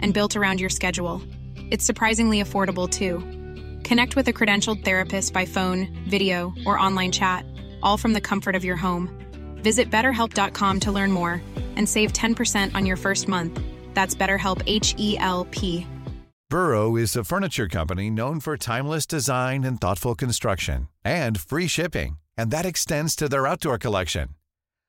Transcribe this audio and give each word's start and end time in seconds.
and 0.00 0.14
built 0.14 0.36
around 0.36 0.60
your 0.60 0.70
schedule. 0.70 1.22
It's 1.70 1.84
surprisingly 1.84 2.42
affordable 2.42 2.88
too. 2.88 3.18
Connect 3.86 4.16
with 4.16 4.28
a 4.28 4.32
credentialed 4.32 4.84
therapist 4.84 5.32
by 5.32 5.44
phone, 5.44 5.88
video, 6.08 6.54
or 6.66 6.78
online 6.78 7.12
chat, 7.12 7.44
all 7.82 7.96
from 7.96 8.12
the 8.12 8.20
comfort 8.20 8.54
of 8.54 8.64
your 8.64 8.76
home. 8.76 9.10
Visit 9.62 9.90
betterhelp.com 9.90 10.80
to 10.80 10.92
learn 10.92 11.12
more 11.12 11.42
and 11.76 11.88
save 11.88 12.12
10% 12.12 12.74
on 12.74 12.86
your 12.86 12.96
first 12.96 13.28
month. 13.28 13.60
That's 13.94 14.14
BetterHelp 14.14 14.62
H 14.66 14.94
E 14.98 15.18
L 15.18 15.46
P. 15.50 15.86
Burrow 16.50 16.96
is 16.96 17.14
a 17.14 17.24
furniture 17.24 17.68
company 17.68 18.08
known 18.08 18.40
for 18.40 18.56
timeless 18.56 19.06
design 19.06 19.64
and 19.64 19.78
thoughtful 19.78 20.14
construction 20.14 20.88
and 21.04 21.38
free 21.38 21.66
shipping, 21.66 22.18
and 22.38 22.50
that 22.50 22.64
extends 22.64 23.14
to 23.16 23.28
their 23.28 23.46
outdoor 23.46 23.76
collection. 23.76 24.30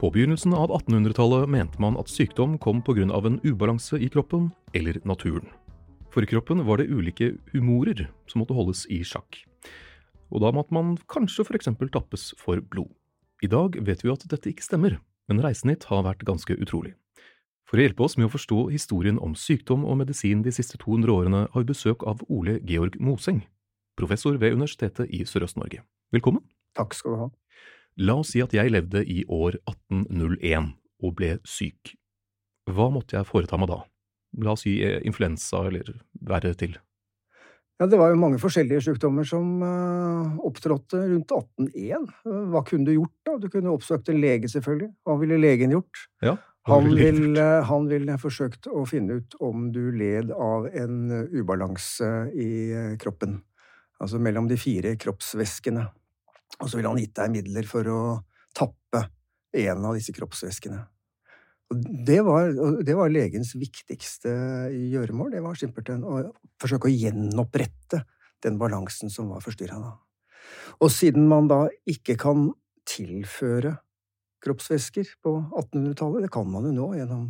På 0.00 0.08
begynnelsen 0.08 0.54
av 0.56 0.70
1800-tallet 0.72 1.48
mente 1.52 1.80
man 1.82 1.98
at 2.00 2.08
sykdom 2.08 2.54
kom 2.58 2.78
pga. 2.80 3.04
en 3.04 3.40
ubalanse 3.44 3.98
i 4.00 4.08
kroppen 4.08 4.50
eller 4.72 4.96
naturen. 5.04 5.48
For 6.10 6.22
i 6.22 6.26
kroppen 6.26 6.64
var 6.64 6.78
det 6.78 6.88
ulike 6.88 7.36
humorer 7.52 8.08
som 8.26 8.40
måtte 8.40 8.56
holdes 8.56 8.86
i 8.88 9.04
sjakk. 9.04 9.44
Og 10.32 10.40
da 10.40 10.52
måtte 10.52 10.72
man 10.72 10.96
kanskje 11.06 11.44
f.eks. 11.44 11.68
tappes 11.92 12.32
for 12.38 12.62
blod. 12.62 12.88
I 13.42 13.46
dag 13.46 13.76
vet 13.76 14.02
vi 14.02 14.10
at 14.10 14.24
dette 14.24 14.48
ikke 14.48 14.64
stemmer, 14.64 14.96
men 15.28 15.42
reisen 15.44 15.68
hit 15.68 15.84
har 15.84 16.06
vært 16.08 16.24
ganske 16.24 16.56
utrolig. 16.56 16.94
For 17.68 17.76
å 17.76 17.84
hjelpe 17.84 18.02
oss 18.02 18.16
med 18.16 18.30
å 18.30 18.32
forstå 18.32 18.70
historien 18.72 19.18
om 19.18 19.34
sykdom 19.36 19.84
og 19.84 20.00
medisin 20.00 20.40
de 20.40 20.50
siste 20.50 20.80
200 20.80 21.12
årene, 21.12 21.42
har 21.52 21.60
vi 21.60 21.74
besøk 21.74 22.06
av 22.08 22.24
Ole 22.30 22.56
Georg 22.64 22.96
Moseng, 22.96 23.44
professor 24.00 24.40
ved 24.40 24.56
Universitetet 24.56 25.12
i 25.12 25.26
Sørøst-Norge. 25.28 25.84
Velkommen. 26.10 26.40
Takk 26.72 26.96
skal 26.96 27.12
du 27.12 27.20
ha. 27.26 27.30
La 28.00 28.16
oss 28.16 28.32
si 28.32 28.40
at 28.40 28.54
jeg 28.56 28.72
levde 28.72 29.02
i 29.04 29.22
år 29.28 29.58
1801 29.68 30.70
og 31.04 31.16
ble 31.18 31.34
syk. 31.44 31.94
Hva 32.70 32.88
måtte 32.92 33.18
jeg 33.18 33.28
foreta 33.28 33.58
meg 33.60 33.68
da? 33.68 33.82
La 34.40 34.54
oss 34.54 34.64
si 34.64 34.78
eh, 34.84 35.00
influensa 35.04 35.66
eller 35.68 35.90
verre 36.24 36.54
til. 36.56 36.78
Ja, 37.80 37.86
det 37.88 37.96
var 37.96 38.12
jo 38.12 38.20
mange 38.20 38.36
forskjellige 38.40 38.82
sykdommer 38.84 39.24
som 39.24 39.62
uh, 39.64 40.34
opptrådte 40.44 40.98
rundt 41.00 41.32
1801. 41.32 42.10
Hva 42.52 42.60
kunne 42.68 42.84
du 42.84 42.92
gjort 42.92 43.14
da? 43.24 43.36
Du 43.40 43.46
kunne 43.52 43.72
oppsøkt 43.72 44.10
en 44.12 44.20
lege, 44.20 44.50
selvfølgelig. 44.52 44.90
Hva 45.08 45.16
ville 45.20 45.38
legen 45.40 45.72
gjort? 45.72 46.02
Ja, 46.20 46.36
Han 46.68 46.90
ville, 46.92 47.46
han 47.64 47.88
ville 47.88 48.18
forsøkt 48.20 48.68
å 48.68 48.84
finne 48.88 49.22
ut 49.22 49.36
om 49.40 49.70
du 49.72 49.86
led 49.96 50.28
av 50.28 50.68
en 50.76 51.08
ubalanse 51.32 52.10
i 52.36 52.50
eh, 52.68 52.92
kroppen. 53.00 53.40
Altså 54.00 54.20
mellom 54.20 54.48
de 54.48 54.60
fire 54.60 54.92
kroppsvæskene. 55.00 55.86
Og 56.58 56.68
så 56.68 56.78
ville 56.78 56.90
han 56.90 57.00
gitt 57.00 57.16
deg 57.16 57.32
midler 57.32 57.68
for 57.68 57.86
å 57.88 58.00
tappe 58.56 59.04
en 59.60 59.84
av 59.86 59.96
disse 59.96 60.14
kroppsvæskene. 60.14 60.82
Det 61.70 62.18
var, 62.26 62.50
det 62.82 62.96
var 62.98 63.12
legens 63.12 63.52
viktigste 63.54 64.32
gjøremål. 64.74 65.30
Det 65.36 65.42
var 65.44 65.58
simpelthen 65.58 66.02
å 66.02 66.22
forsøke 66.60 66.90
å 66.90 66.94
gjenopprette 66.94 68.02
den 68.42 68.58
balansen 68.58 69.12
som 69.12 69.30
var 69.30 69.44
forstyrra 69.44 69.78
da. 69.78 69.92
Og 70.82 70.90
siden 70.90 71.28
man 71.30 71.46
da 71.50 71.66
ikke 71.88 72.16
kan 72.18 72.48
tilføre 72.88 73.76
kroppsvæsker 74.40 75.14
på 75.22 75.34
1800-tallet, 75.52 76.24
det 76.24 76.32
kan 76.32 76.48
man 76.48 76.66
jo 76.66 76.72
nå 76.74 76.86
gjennom 76.96 77.24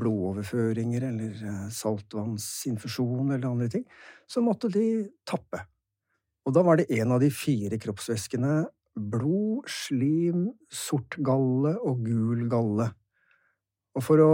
blodoverføringer 0.00 1.04
eller 1.10 1.42
eh, 1.44 1.64
saltvannsinfusjon 1.76 3.34
eller 3.34 3.48
andre 3.50 3.68
ting, 3.72 3.84
så 4.26 4.42
måtte 4.44 4.70
de 4.72 4.86
tappe. 5.28 5.60
Og 6.46 6.54
da 6.54 6.62
var 6.62 6.78
det 6.78 6.90
en 6.94 7.14
av 7.16 7.22
de 7.22 7.30
fire 7.34 7.78
kroppsvæskene 7.82 8.66
blod, 8.96 9.66
slim, 9.68 10.48
sort 10.72 11.18
galle 11.26 11.74
og 11.84 12.04
gul 12.06 12.46
galle. 12.50 12.90
Og 13.96 14.04
for 14.04 14.22
å 14.22 14.32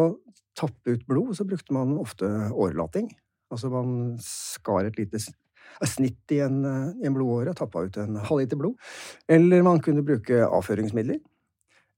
tappe 0.59 0.95
ut 0.97 1.07
blod 1.09 1.33
så 1.39 1.47
brukte 1.49 1.75
man 1.75 1.97
ofte 2.01 2.29
årelating. 2.53 3.09
Altså 3.53 3.71
man 3.73 4.19
skar 4.23 4.87
et 4.89 4.99
lite 5.01 5.21
snitt 5.23 6.35
i 6.35 6.41
en, 6.45 6.63
i 7.01 7.09
en 7.09 7.17
blodåre 7.17 7.53
og 7.53 7.59
tappa 7.59 7.85
ut 7.87 7.99
en 8.01 8.19
halvliter 8.21 8.61
blod. 8.61 8.77
Eller 9.31 9.65
man 9.67 9.81
kunne 9.85 10.05
bruke 10.07 10.43
avføringsmidler. 10.47 11.21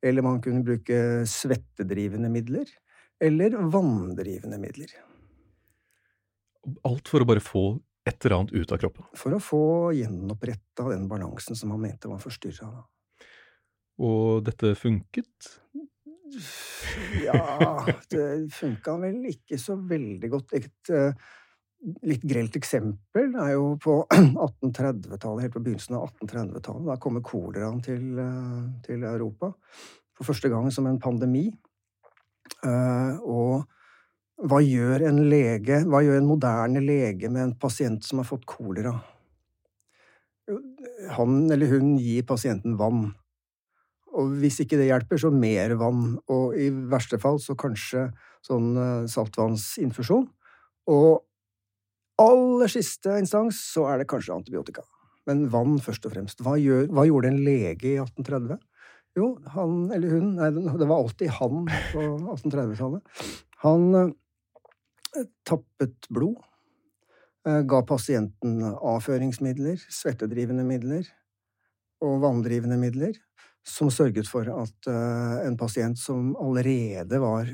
Eller 0.05 0.25
man 0.25 0.41
kunne 0.45 0.65
bruke 0.67 1.25
svettedrivende 1.29 2.31
midler. 2.33 2.69
Eller 3.23 3.57
vanndrivende 3.73 4.61
midler. 4.61 4.95
Alt 6.87 7.11
for 7.11 7.25
å 7.25 7.29
bare 7.29 7.45
få 7.45 7.65
et 8.05 8.25
eller 8.25 8.37
annet 8.37 8.53
ut 8.53 8.73
av 8.73 8.81
kroppen. 8.83 9.07
For 9.17 9.37
å 9.37 9.43
få 9.43 9.65
gjenoppretta 9.97 10.89
den 10.91 11.07
balansen 11.09 11.57
som 11.57 11.73
han 11.73 11.83
mente 11.87 12.11
var 12.11 12.21
forstyrra. 12.23 12.69
Og 14.05 14.43
dette 14.45 14.75
funket? 14.77 15.55
Ja, 17.23 17.85
det 18.11 18.27
funka 18.55 18.99
vel 19.03 19.23
ikke 19.31 19.59
så 19.61 19.77
veldig 19.79 20.31
godt. 20.33 20.55
Et 20.59 20.93
uh, 20.93 21.13
litt 22.09 22.25
grelt 22.27 22.57
eksempel 22.59 23.37
er 23.41 23.55
jo 23.55 23.75
på 23.83 24.01
1830-tallet, 24.15 25.47
helt 25.47 25.57
på 25.57 25.63
begynnelsen 25.63 25.99
av 25.99 26.09
1830-tallet. 26.09 26.89
Da 26.91 26.99
kommer 27.03 27.25
koleraen 27.25 27.83
til, 27.85 28.09
uh, 28.19 28.67
til, 28.87 29.07
Europa 29.09 29.53
for 30.15 30.31
første 30.31 30.51
gang 30.53 30.69
som 30.75 30.89
en 30.91 31.01
pandemi. 31.03 31.47
Uh, 32.65 33.21
og 33.25 33.65
hva 34.43 34.59
gjør 34.65 35.05
en 35.07 35.21
lege, 35.31 35.83
hva 35.87 36.01
gjør 36.03 36.19
en 36.19 36.27
moderne 36.29 36.83
lege 36.83 37.31
med 37.31 37.43
en 37.43 37.59
pasient 37.59 38.03
som 38.05 38.19
har 38.21 38.27
fått 38.27 38.47
kolera? 38.51 38.97
Han 41.15 41.45
eller 41.53 41.71
hun 41.71 41.95
gir 42.03 42.27
pasienten 42.27 42.75
vann. 42.81 43.13
Og 44.15 44.35
hvis 44.43 44.61
ikke 44.63 44.79
det 44.79 44.89
hjelper, 44.91 45.19
så 45.19 45.31
mer 45.31 45.77
vann. 45.81 46.17
Og 46.31 46.57
i 46.59 46.69
verste 46.71 47.19
fall 47.23 47.41
så 47.43 47.57
kanskje 47.59 48.09
sånn 48.45 48.75
eh, 48.79 49.07
saltvannsinfusjon. 49.11 50.27
Og 50.93 51.09
aller 52.21 52.71
siste 52.71 53.17
instans 53.19 53.63
så 53.73 53.89
er 53.91 54.03
det 54.03 54.11
kanskje 54.11 54.37
antibiotika. 54.37 54.85
Men 55.31 55.47
vann 55.51 55.79
først 55.83 56.05
og 56.07 56.15
fremst. 56.15 56.43
Hva, 56.45 56.59
gjør, 56.61 56.91
hva 56.93 57.07
gjorde 57.09 57.33
en 57.33 57.41
lege 57.47 57.95
i 57.95 57.97
1830? 58.03 58.61
Jo, 59.15 59.31
han 59.55 59.89
eller 59.95 60.11
hun 60.11 60.33
Nei, 60.35 60.51
det 60.51 60.89
var 60.91 60.99
alltid 60.99 61.31
han 61.39 61.69
på 61.71 62.05
1830-tallet. 62.35 63.25
Han 63.65 63.89
eh, 63.95 64.13
tappet 65.47 66.09
blod, 66.13 66.41
eh, 67.47 67.63
ga 67.63 67.83
pasienten 67.87 68.63
avføringsmidler, 68.75 69.79
svettedrivende 69.91 70.65
midler 70.67 71.09
og 72.05 72.21
vanndrivende 72.25 72.79
midler, 72.81 73.15
som 73.65 73.89
sørget 73.93 74.29
for 74.29 74.49
at 74.53 74.89
eh, 74.91 75.47
en 75.47 75.57
pasient 75.61 75.99
som 75.99 76.35
allerede 76.41 77.21
var 77.23 77.49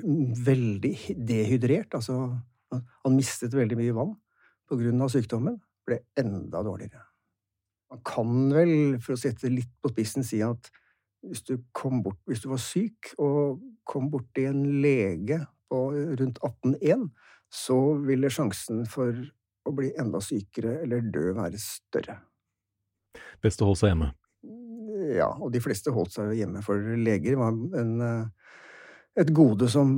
veldig 0.47 0.95
dehydrert, 1.15 1.95
altså 1.95 2.23
han 2.71 3.17
mistet 3.17 3.55
veldig 3.55 3.79
mye 3.79 3.95
vann 3.95 4.17
på 4.71 4.79
grunn 4.79 5.03
av 5.03 5.11
sykdommen, 5.13 5.57
ble 5.87 6.01
enda 6.19 6.63
dårligere. 6.67 7.03
Man 7.91 8.03
kan 8.07 8.35
vel, 8.55 8.73
for 9.03 9.17
å 9.17 9.19
sette 9.21 9.51
litt 9.51 9.73
på 9.83 9.91
spissen, 9.91 10.27
si 10.27 10.39
at 10.47 10.71
hvis 11.27 11.43
du, 11.49 11.57
bort, 12.05 12.21
hvis 12.31 12.45
du 12.45 12.49
var 12.53 12.61
syk 12.63 13.11
og 13.21 13.61
kom 13.89 14.07
borti 14.13 14.47
en 14.49 14.63
lege 14.81 15.41
på 15.71 15.83
rundt 15.91 16.39
1801, 16.39 17.11
så 17.51 17.77
ville 18.07 18.31
sjansen 18.33 18.85
for 18.89 19.15
å 19.67 19.75
bli 19.77 19.91
enda 19.99 20.21
sykere 20.23 20.79
eller 20.85 21.05
dø 21.13 21.31
være 21.37 21.59
større. 21.61 22.21
Best 23.43 23.63
å 23.63 23.71
holde 23.71 23.83
seg 23.83 23.93
hjemme? 23.93 24.11
Ja, 25.17 25.31
og 25.33 25.51
de 25.55 25.63
fleste 25.63 25.93
holdt 25.95 26.15
seg 26.15 26.33
hjemme, 26.39 26.63
for 26.65 26.79
leger 26.79 27.39
var 27.41 27.57
en, 27.81 28.31
et 29.19 29.33
gode 29.35 29.69
som 29.73 29.91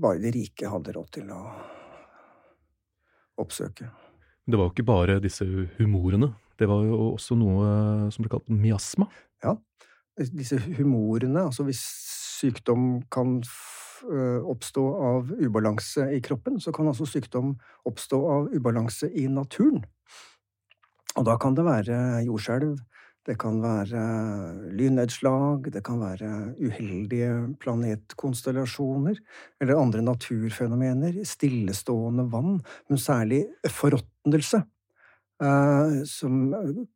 bare 0.00 0.20
de 0.22 0.32
rike 0.34 0.70
hadde 0.70 0.94
råd 0.94 1.10
til 1.18 1.32
å 1.34 1.40
oppsøke. 3.40 3.88
Det 4.46 4.58
var 4.58 4.68
jo 4.68 4.74
ikke 4.74 4.88
bare 4.88 5.18
disse 5.22 5.46
humorene. 5.78 6.32
Det 6.60 6.68
var 6.68 6.84
jo 6.84 7.14
også 7.14 7.36
noe 7.40 7.66
som 8.12 8.24
ble 8.24 8.32
kalt 8.32 8.48
miasma. 8.52 9.08
Ja, 9.44 9.56
disse 10.20 10.58
humorene, 10.76 11.46
altså 11.46 11.64
hvis 11.68 11.82
sykdom 12.40 13.02
kan 13.12 13.38
oppstå 14.04 14.84
av 15.06 15.32
ubalanse 15.36 16.06
i 16.16 16.20
kroppen, 16.24 16.60
så 16.60 16.72
kan 16.72 16.88
altså 16.90 17.06
sykdom 17.08 17.54
oppstå 17.88 18.20
av 18.34 18.50
ubalanse 18.54 19.10
i 19.12 19.26
naturen. 19.28 19.84
Og 21.18 21.26
da 21.26 21.36
kan 21.42 21.56
det 21.58 21.66
være 21.66 21.98
jordskjelv, 22.26 22.78
det 23.28 23.36
kan 23.40 23.58
være 23.60 24.02
lynnedslag, 24.78 25.68
det 25.74 25.82
kan 25.84 26.00
være 26.00 26.30
uheldige 26.56 27.32
planetkonstellasjoner 27.60 29.18
eller 29.60 29.80
andre 29.80 30.04
naturfenomener, 30.06 31.20
stillestående 31.28 32.24
vann, 32.32 32.60
men 32.88 33.00
særlig 33.00 33.44
forråtnelse. 33.68 34.64
Uh, 35.40 36.02
som 36.04 36.50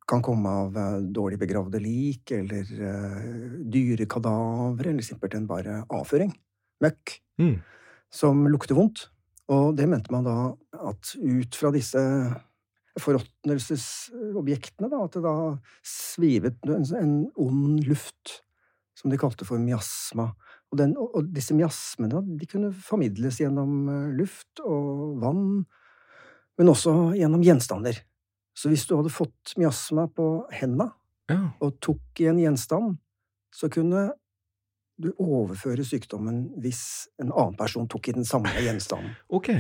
kan 0.05 0.21
komme 0.21 0.51
av 0.53 0.75
uh, 0.77 0.97
dårlig 1.17 1.39
begravde 1.41 1.79
lik, 1.81 2.29
eller 2.37 2.73
uh, 2.77 3.55
dyrekadavre, 3.73 4.91
eller 4.91 5.07
simpelthen 5.07 5.47
bare 5.49 5.79
avføring. 5.89 6.35
Møkk. 6.85 7.19
Mm. 7.41 7.57
Som 8.15 8.45
lukter 8.51 8.79
vondt. 8.79 9.09
Og 9.53 9.75
det 9.77 9.89
mente 9.91 10.13
man 10.15 10.25
da 10.25 10.37
at 10.89 11.15
ut 11.19 11.57
fra 11.59 11.73
disse 11.75 12.01
forråtnelsesobjektene, 13.01 14.89
da, 14.89 15.03
at 15.03 15.17
det 15.17 15.25
da 15.25 15.35
svivet 15.85 16.57
en, 16.71 16.87
en 16.97 17.15
ond 17.43 17.83
luft, 17.89 18.39
som 18.95 19.11
de 19.11 19.19
kalte 19.21 19.47
for 19.49 19.59
miasma. 19.61 20.31
Og, 20.71 20.79
den, 20.79 20.95
og 20.97 21.27
disse 21.35 21.57
miasmene 21.57 22.23
de 22.39 22.49
kunne 22.51 22.73
formidles 22.87 23.41
gjennom 23.43 23.91
luft 24.17 24.63
og 24.63 25.19
vann, 25.23 25.65
men 26.59 26.71
også 26.71 27.15
gjennom 27.19 27.43
gjenstander. 27.45 27.99
Så 28.55 28.71
hvis 28.71 28.87
du 28.87 28.95
hadde 28.97 29.13
fått 29.13 29.57
miasma 29.59 30.07
på 30.15 30.47
henda 30.55 30.93
ja. 31.31 31.41
og 31.59 31.81
tok 31.83 32.23
i 32.23 32.29
en 32.31 32.39
gjenstand, 32.39 32.97
så 33.55 33.71
kunne 33.71 34.13
du 35.01 35.11
overfører 35.19 35.83
sykdommen 35.87 36.45
hvis 36.63 37.09
en 37.23 37.33
annen 37.33 37.57
person 37.59 37.89
tok 37.91 38.11
i 38.11 38.17
den 38.19 38.29
samme 38.29 38.53
gjenstanden. 38.63 39.17
Ok. 39.39 39.51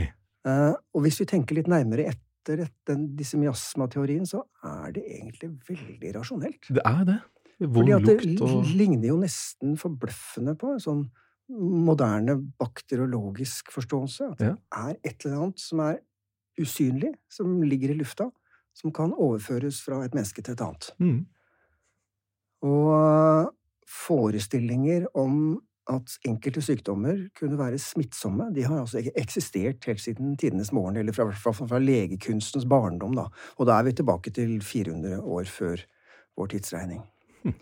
Uh, 0.45 0.77
og 0.93 1.07
hvis 1.07 1.23
vi 1.23 1.27
tenker 1.31 1.57
litt 1.57 1.71
nærmere 1.73 2.05
etter 2.11 2.67
den, 2.89 3.07
disse 3.17 3.39
miasmateorien, 3.41 4.27
så 4.29 4.43
er 4.67 4.93
det 4.93 5.05
egentlig 5.09 5.55
veldig 5.71 6.11
rasjonelt. 6.19 6.69
Det 6.69 6.85
er 6.85 7.07
det. 7.09 7.21
Fordi 7.63 7.95
at 7.97 8.05
det 8.05 8.35
og... 8.45 8.67
ligner 8.77 9.09
jo 9.09 9.21
nesten 9.23 9.79
forbløffende 9.81 10.57
på 10.61 10.75
en 10.75 10.83
sånn 10.83 11.05
moderne 11.49 12.37
bakteriologisk 12.61 13.73
forståelse. 13.73 14.31
At 14.35 14.45
ja. 14.45 14.53
det 14.53 14.83
er 14.83 14.99
et 15.01 15.25
eller 15.25 15.47
annet 15.47 15.65
som 15.65 15.83
er 15.85 16.01
usynlig, 16.61 17.15
som 17.33 17.57
ligger 17.65 17.95
i 17.95 17.99
lufta, 17.99 18.29
som 18.77 18.93
kan 18.95 19.15
overføres 19.17 19.81
fra 19.85 20.03
et 20.05 20.15
menneske 20.17 20.43
til 20.43 20.57
et 20.57 20.65
annet. 20.65 20.91
Mm. 21.01 21.21
Og 22.69 23.55
forestillinger 23.91 25.07
om 25.19 25.61
at 25.93 26.15
enkelte 26.25 26.63
sykdommer 26.65 27.19
kunne 27.37 27.59
være 27.59 27.79
smittsomme, 27.83 28.49
de 28.57 28.65
har 28.65 28.81
altså 28.81 29.03
eksistert 29.21 29.85
helt 29.85 30.01
siden 30.01 30.37
tidenes 30.41 30.73
morgen, 30.73 30.97
eller 30.97 31.13
fra, 31.13 31.27
fra, 31.29 31.53
fra 31.53 31.81
legekunstens 31.81 32.65
barndom, 32.69 33.17
da. 33.19 33.27
Og 33.59 33.69
da 33.69 33.77
er 33.79 33.89
vi 33.89 33.93
tilbake 33.93 34.33
til 34.33 34.57
400 34.65 35.21
år 35.21 35.51
før 35.51 35.85
vår 36.39 36.55
tidsregning. 36.55 37.03
Hm. 37.43 37.57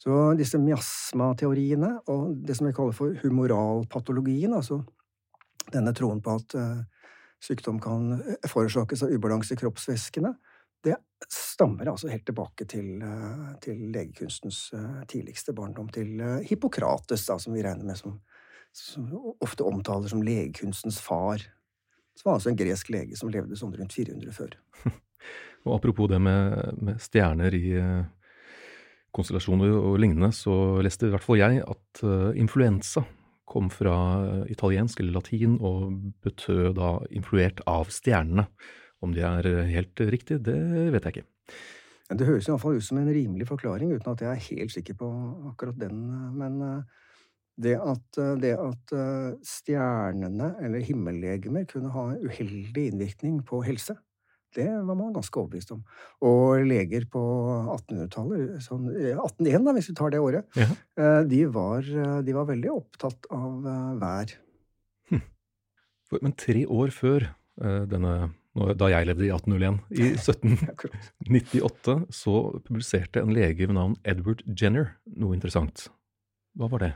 Så 0.00 0.16
disse 0.38 0.58
miasmateoriene 0.60 1.96
og 2.12 2.36
det 2.46 2.56
som 2.56 2.68
vi 2.68 2.74
kaller 2.76 2.96
for 2.96 3.16
humoralpatologien, 3.22 4.54
altså 4.56 4.82
denne 5.72 5.92
troen 5.96 6.20
på 6.22 6.36
at 6.38 6.56
uh, 6.56 6.82
sykdom 7.42 7.80
kan 7.82 8.20
forårsakes 8.46 9.02
av 9.04 9.12
ubalanse 9.12 9.56
i 9.56 9.60
kroppsvæskene, 9.60 10.32
det 10.84 10.96
stammer 11.32 11.88
altså 11.90 12.10
helt 12.10 12.26
tilbake 12.28 12.66
til, 12.68 13.02
eh, 13.02 13.52
til 13.62 13.86
legekunstens 13.94 14.70
eh, 14.76 15.02
tidligste 15.08 15.54
barndom, 15.56 15.88
til 15.92 16.20
eh, 16.20 16.44
Hippokrates, 16.48 17.26
da, 17.26 17.38
som 17.42 17.56
vi 17.56 17.64
regner 17.64 17.86
med 17.86 17.98
som, 17.98 18.18
som 18.76 19.08
ofte 19.40 19.66
omtaler 19.66 20.12
som 20.12 20.24
legekunstens 20.24 21.00
far. 21.02 21.42
Som 22.16 22.30
var 22.30 22.38
altså 22.38 22.52
en 22.52 22.60
gresk 22.60 22.92
lege 22.92 23.16
som 23.18 23.32
levde 23.32 23.58
sånn 23.58 23.74
rundt 23.76 23.96
400 23.96 24.36
før. 24.36 24.56
Og 25.66 25.74
apropos 25.78 26.08
det 26.12 26.20
med, 26.22 26.78
med 26.78 27.00
stjerner 27.02 27.54
i 27.56 27.72
konstellasjoner 29.16 29.72
og 29.74 29.96
lignende, 29.98 30.28
så 30.30 30.78
leste 30.84 31.08
i 31.08 31.10
hvert 31.10 31.24
fall 31.24 31.40
jeg 31.40 31.64
at 31.64 32.02
influensa 32.38 33.02
kom 33.48 33.66
fra 33.72 33.96
italiensk 34.52 35.00
eller 35.02 35.16
latin 35.16 35.56
og 35.58 35.96
betød 36.22 36.76
da 36.78 36.92
influert 37.10 37.64
av 37.66 37.90
stjernene. 37.90 38.46
Om 39.04 39.16
det 39.16 39.24
er 39.28 39.48
eh, 39.50 39.72
helt 39.74 40.04
riktig, 40.08 40.40
det 40.46 40.56
vet 40.94 41.08
jeg 41.08 41.18
ikke. 41.18 41.26
Det 42.16 42.28
høres 42.28 42.46
i 42.46 42.52
hvert 42.52 42.62
fall 42.62 42.78
ut 42.78 42.86
som 42.86 43.00
en 43.00 43.10
rimelig 43.10 43.48
forklaring, 43.48 43.90
uten 43.92 44.12
at 44.12 44.22
jeg 44.22 44.30
er 44.30 44.46
helt 44.46 44.72
sikker 44.72 44.96
på 45.00 45.10
akkurat 45.50 45.76
den. 45.80 46.00
Men 46.38 46.56
eh, 46.64 47.04
det 47.66 47.76
at, 47.82 48.20
eh, 48.22 48.34
det 48.40 48.54
at 48.56 48.96
stjernene, 49.44 50.54
eller 50.64 50.84
himmellegemer, 50.86 51.66
kunne 51.68 51.92
ha 51.92 52.08
uheldig 52.22 52.90
innvirkning 52.92 53.40
på 53.46 53.62
helse, 53.66 53.98
det 54.56 54.70
var 54.70 54.96
man 54.96 55.12
ganske 55.12 55.36
overbevist 55.36 55.74
om. 55.74 55.82
Og 56.24 56.62
leger 56.64 57.04
på 57.12 57.20
1800-tallet, 57.74 58.62
sånn 58.64 58.86
1801 58.88 59.66
da, 59.66 59.74
hvis 59.76 59.90
vi 59.90 59.96
tar 59.98 60.14
det 60.14 60.22
året, 60.22 60.46
ja. 60.56 60.68
de, 61.28 61.42
var, 61.52 61.84
de, 62.24 62.32
var, 62.32 62.46
veldig 62.48 62.70
opptatt 62.72 63.28
av 63.36 63.66
vær. 64.00 64.32
Hm. 65.10 65.20
Men 66.22 66.36
tre 66.40 66.64
år 66.64 66.94
før 66.96 67.28
denne 67.90 68.14
da 68.56 68.88
jeg 68.90 69.08
levde 69.08 69.26
i 69.26 69.32
1801. 69.32 69.80
I 69.92 70.12
1798 70.16 71.96
så 72.14 72.36
publiserte 72.66 73.22
en 73.22 73.34
lege 73.36 73.66
ved 73.66 73.76
navn 73.76 73.96
Edward 74.04 74.44
Jenner 74.48 74.94
noe 75.16 75.36
interessant. 75.36 75.88
Hva 76.56 76.70
var 76.72 76.84
det? 76.84 76.92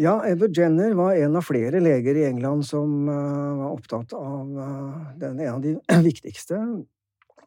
Ja, 0.00 0.16
Edward 0.24 0.56
Jenner 0.56 0.94
var 0.96 1.14
en 1.20 1.36
av 1.36 1.44
flere 1.44 1.80
leger 1.82 2.16
i 2.16 2.24
England 2.24 2.64
som 2.64 3.08
uh, 3.08 3.58
var 3.60 3.74
opptatt 3.74 4.14
av 4.16 4.54
uh, 4.56 5.00
den, 5.20 5.40
en 5.40 5.58
av 5.58 5.64
de 5.64 5.76
viktigste 6.08 6.58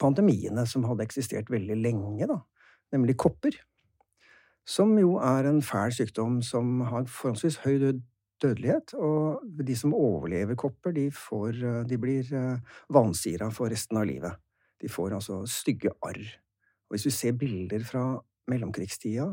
pandemiene 0.02 0.66
som 0.70 0.86
hadde 0.86 1.08
eksistert 1.08 1.50
veldig 1.50 1.78
lenge, 1.80 2.28
da, 2.30 2.42
nemlig 2.94 3.18
kopper. 3.22 3.58
Som 4.66 4.94
jo 4.98 5.18
er 5.22 5.50
en 5.50 5.62
fæl 5.66 5.94
sykdom 5.94 6.40
som 6.46 6.80
har 6.90 7.10
forholdsvis 7.10 7.62
høy 7.66 7.76
død 7.82 8.04
dødelighet. 8.44 8.94
Og 9.00 9.44
de 9.66 9.76
som 9.78 9.94
overlever 9.96 10.58
kopper, 10.60 10.94
de, 10.96 11.10
får, 11.12 11.60
eh, 11.64 11.84
de 11.90 12.00
blir 12.02 12.32
eh, 12.36 12.74
vansira 12.94 13.50
for 13.54 13.72
resten 13.72 14.00
av 14.00 14.08
livet. 14.10 14.42
De 14.82 14.92
får 14.92 15.16
altså 15.18 15.44
stygge 15.50 15.94
arr. 16.06 16.24
Og 16.86 16.96
hvis 16.96 17.08
vi 17.08 17.16
ser 17.16 17.38
bilder 17.40 17.86
fra 17.88 18.06
mellomkrigstida, 18.52 19.26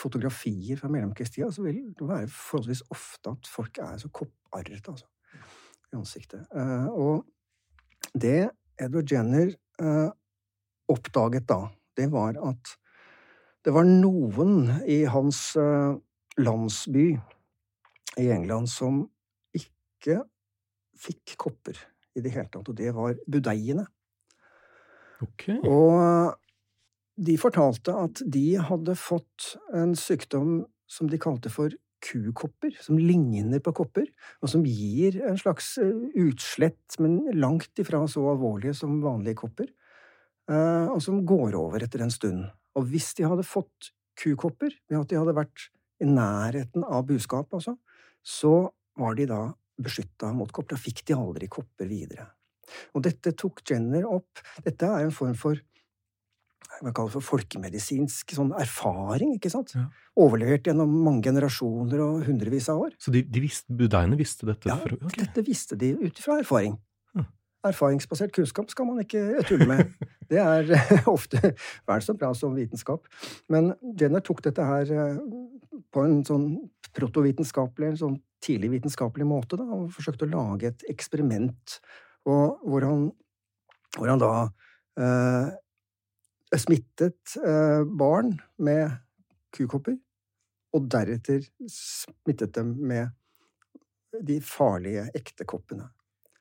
fotografier 0.00 0.78
fra 0.80 0.88
mellomkrigstida, 0.88 1.50
så 1.52 1.64
vil 1.66 1.90
det 1.96 2.06
være 2.08 2.30
forholdsvis 2.32 2.86
ofte 2.94 3.34
at 3.34 3.50
folk 3.50 3.80
er 3.84 3.98
så 4.00 4.08
kopparret, 4.08 4.86
altså, 4.88 5.06
i 5.92 5.98
ansiktet. 5.98 6.46
Eh, 6.56 6.86
og 6.88 7.26
det 8.14 8.50
Edward 8.80 9.12
Jenner 9.12 9.52
oppdaget 10.90 11.46
da, 11.48 11.70
det 11.96 12.10
var 12.12 12.36
at 12.44 12.72
det 13.64 13.72
var 13.72 13.86
noen 13.88 14.66
i 14.88 15.02
hans 15.08 15.38
landsby 16.36 17.04
i 18.18 18.30
England 18.32 18.70
som 18.72 19.04
ikke 19.56 20.22
fikk 21.00 21.36
kopper 21.40 21.78
i 22.16 22.22
det 22.24 22.32
hele 22.34 22.48
tatt, 22.50 22.68
og 22.68 22.76
det 22.76 22.90
var 22.96 23.14
budeiene. 23.30 23.86
Okay. 25.20 25.60
Og 25.68 26.34
de 27.20 27.36
fortalte 27.40 27.94
at 27.94 28.22
de 28.24 28.44
hadde 28.56 28.96
fått 28.98 29.54
en 29.76 29.92
sykdom 29.98 30.64
som 30.90 31.10
de 31.10 31.20
kalte 31.20 31.52
for 31.52 31.74
kukopper, 32.00 32.72
som 32.80 32.98
ligner 32.98 33.60
på 33.62 33.74
kopper, 33.76 34.06
og 34.40 34.48
som 34.52 34.64
gir 34.64 35.20
en 35.28 35.36
slags 35.38 35.74
eh, 35.82 36.06
utslett, 36.24 36.96
men 37.02 37.20
langt 37.36 37.82
ifra 37.82 38.00
så 38.08 38.24
alvorlige 38.32 38.74
som 38.78 39.02
vanlige 39.04 39.42
kopper, 39.42 39.68
eh, 40.50 40.86
og 40.88 41.02
som 41.04 41.20
går 41.28 41.58
over 41.60 41.84
etter 41.84 42.06
en 42.06 42.14
stund. 42.14 42.46
Og 42.78 42.88
hvis 42.88 43.12
de 43.18 43.28
hadde 43.28 43.46
fått 43.46 43.92
kukopper, 44.20 44.72
ved 44.88 45.02
at 45.02 45.12
de 45.12 45.20
hadde 45.20 45.36
vært 45.36 45.68
i 46.00 46.08
nærheten 46.08 46.86
av 46.88 47.04
buskap, 47.10 47.52
altså, 47.52 47.76
så 48.22 48.70
var 49.00 49.16
de 49.18 49.26
da 49.30 49.40
beskytta 49.80 50.32
mot 50.36 50.50
kopper. 50.52 50.76
Da 50.76 50.82
fikk 50.82 51.04
de 51.08 51.16
aldri 51.16 51.48
kopper 51.50 51.88
videre. 51.90 52.28
Og 52.94 53.02
dette 53.04 53.32
tok 53.38 53.64
Jenner 53.66 54.06
opp. 54.06 54.42
Dette 54.64 54.86
er 54.86 55.06
en 55.06 55.14
form 55.14 55.34
for 55.38 55.58
hva 56.80 56.92
kaller 56.94 57.12
for 57.12 57.24
folkemedisinsk 57.24 58.32
sånn 58.36 58.52
erfaring, 58.56 59.34
ikke 59.36 59.50
sant? 59.52 59.74
Ja. 59.76 59.88
Overlevert 60.22 60.68
gjennom 60.70 60.92
mange 61.04 61.26
generasjoner 61.26 62.00
og 62.04 62.22
hundrevis 62.28 62.70
av 62.72 62.84
år. 62.86 62.94
Så 63.02 63.12
de, 63.12 63.24
de 63.26 63.42
visste, 63.42 63.74
budeiene 63.76 64.16
visste 64.16 64.48
dette? 64.48 64.70
Ja, 64.70 64.78
for, 64.80 64.94
okay. 65.00 65.24
dette 65.24 65.44
visste 65.44 65.76
de 65.80 65.92
ut 65.98 66.22
fra 66.22 66.38
erfaring. 66.40 66.78
Erfaringsbasert 67.66 68.32
kunnskap 68.32 68.70
skal 68.72 68.88
man 68.88 69.02
ikke 69.02 69.42
tulle 69.48 69.68
med. 69.68 69.94
Det 70.30 70.40
er 70.40 70.70
ofte 71.16 71.54
vel 71.88 72.04
så 72.04 72.14
bra 72.16 72.32
som 72.36 72.56
vitenskap. 72.56 73.08
Men 73.52 73.74
Jenner 74.00 74.24
tok 74.24 74.42
dette 74.46 74.64
her 74.64 74.92
eh, 74.94 75.18
på 75.92 76.04
en 76.06 76.20
sånn 76.26 76.52
protovitenskapelig, 76.96 77.92
en 77.92 78.00
sånn 78.04 78.20
tidlig 78.40 78.72
vitenskapelig 78.78 79.26
måte, 79.28 79.58
da, 79.60 79.66
og 79.68 79.90
forsøkte 79.92 80.26
å 80.26 80.32
lage 80.32 80.70
et 80.70 80.86
eksperiment 80.90 81.80
hvor 82.24 82.84
han 82.84 83.10
hvor 83.96 84.10
han 84.10 84.20
da 84.20 84.32
eh, 85.00 86.58
smittet 86.58 87.36
eh, 87.42 87.82
barn 87.84 88.36
med 88.62 88.90
kukopper, 89.54 89.96
og 90.76 90.90
deretter 90.92 91.42
smittet 91.70 92.54
dem 92.54 92.76
med 92.86 93.10
de 94.26 94.38
farlige 94.44 95.08
ekte 95.16 95.46
koppene. 95.48 95.88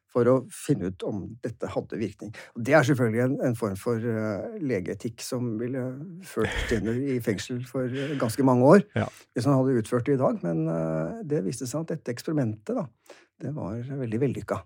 For 0.10 0.26
å 0.26 0.36
finne 0.54 0.90
ut 0.90 1.04
om 1.06 1.22
dette 1.44 1.70
hadde 1.70 2.00
virkning. 2.02 2.32
Og 2.58 2.64
det 2.66 2.74
er 2.74 2.88
selvfølgelig 2.88 3.22
en, 3.28 3.36
en 3.46 3.58
form 3.58 3.76
for 3.78 4.02
uh, 4.02 4.58
legeetikk 4.58 5.22
som 5.22 5.52
ville 5.60 5.84
ført 6.26 6.74
Jenner 6.74 6.98
i 6.98 7.20
fengsel 7.22 7.62
for 7.70 7.86
uh, 7.86 8.16
ganske 8.22 8.46
mange 8.48 8.66
år. 8.66 8.82
Ja. 8.98 9.06
Hvis 9.38 9.46
han 9.46 9.60
hadde 9.60 9.78
utført 9.84 10.10
det 10.10 10.18
i 10.18 10.22
dag. 10.24 10.42
Men 10.42 10.66
uh, 10.66 11.22
det 11.30 11.44
viste 11.46 11.70
seg 11.70 11.86
at 11.86 11.94
dette 11.94 12.16
eksperimentet, 12.16 12.74
da, 12.74 13.16
det 13.46 13.54
var 13.54 13.78
veldig 13.86 14.24
vellykka. 14.26 14.64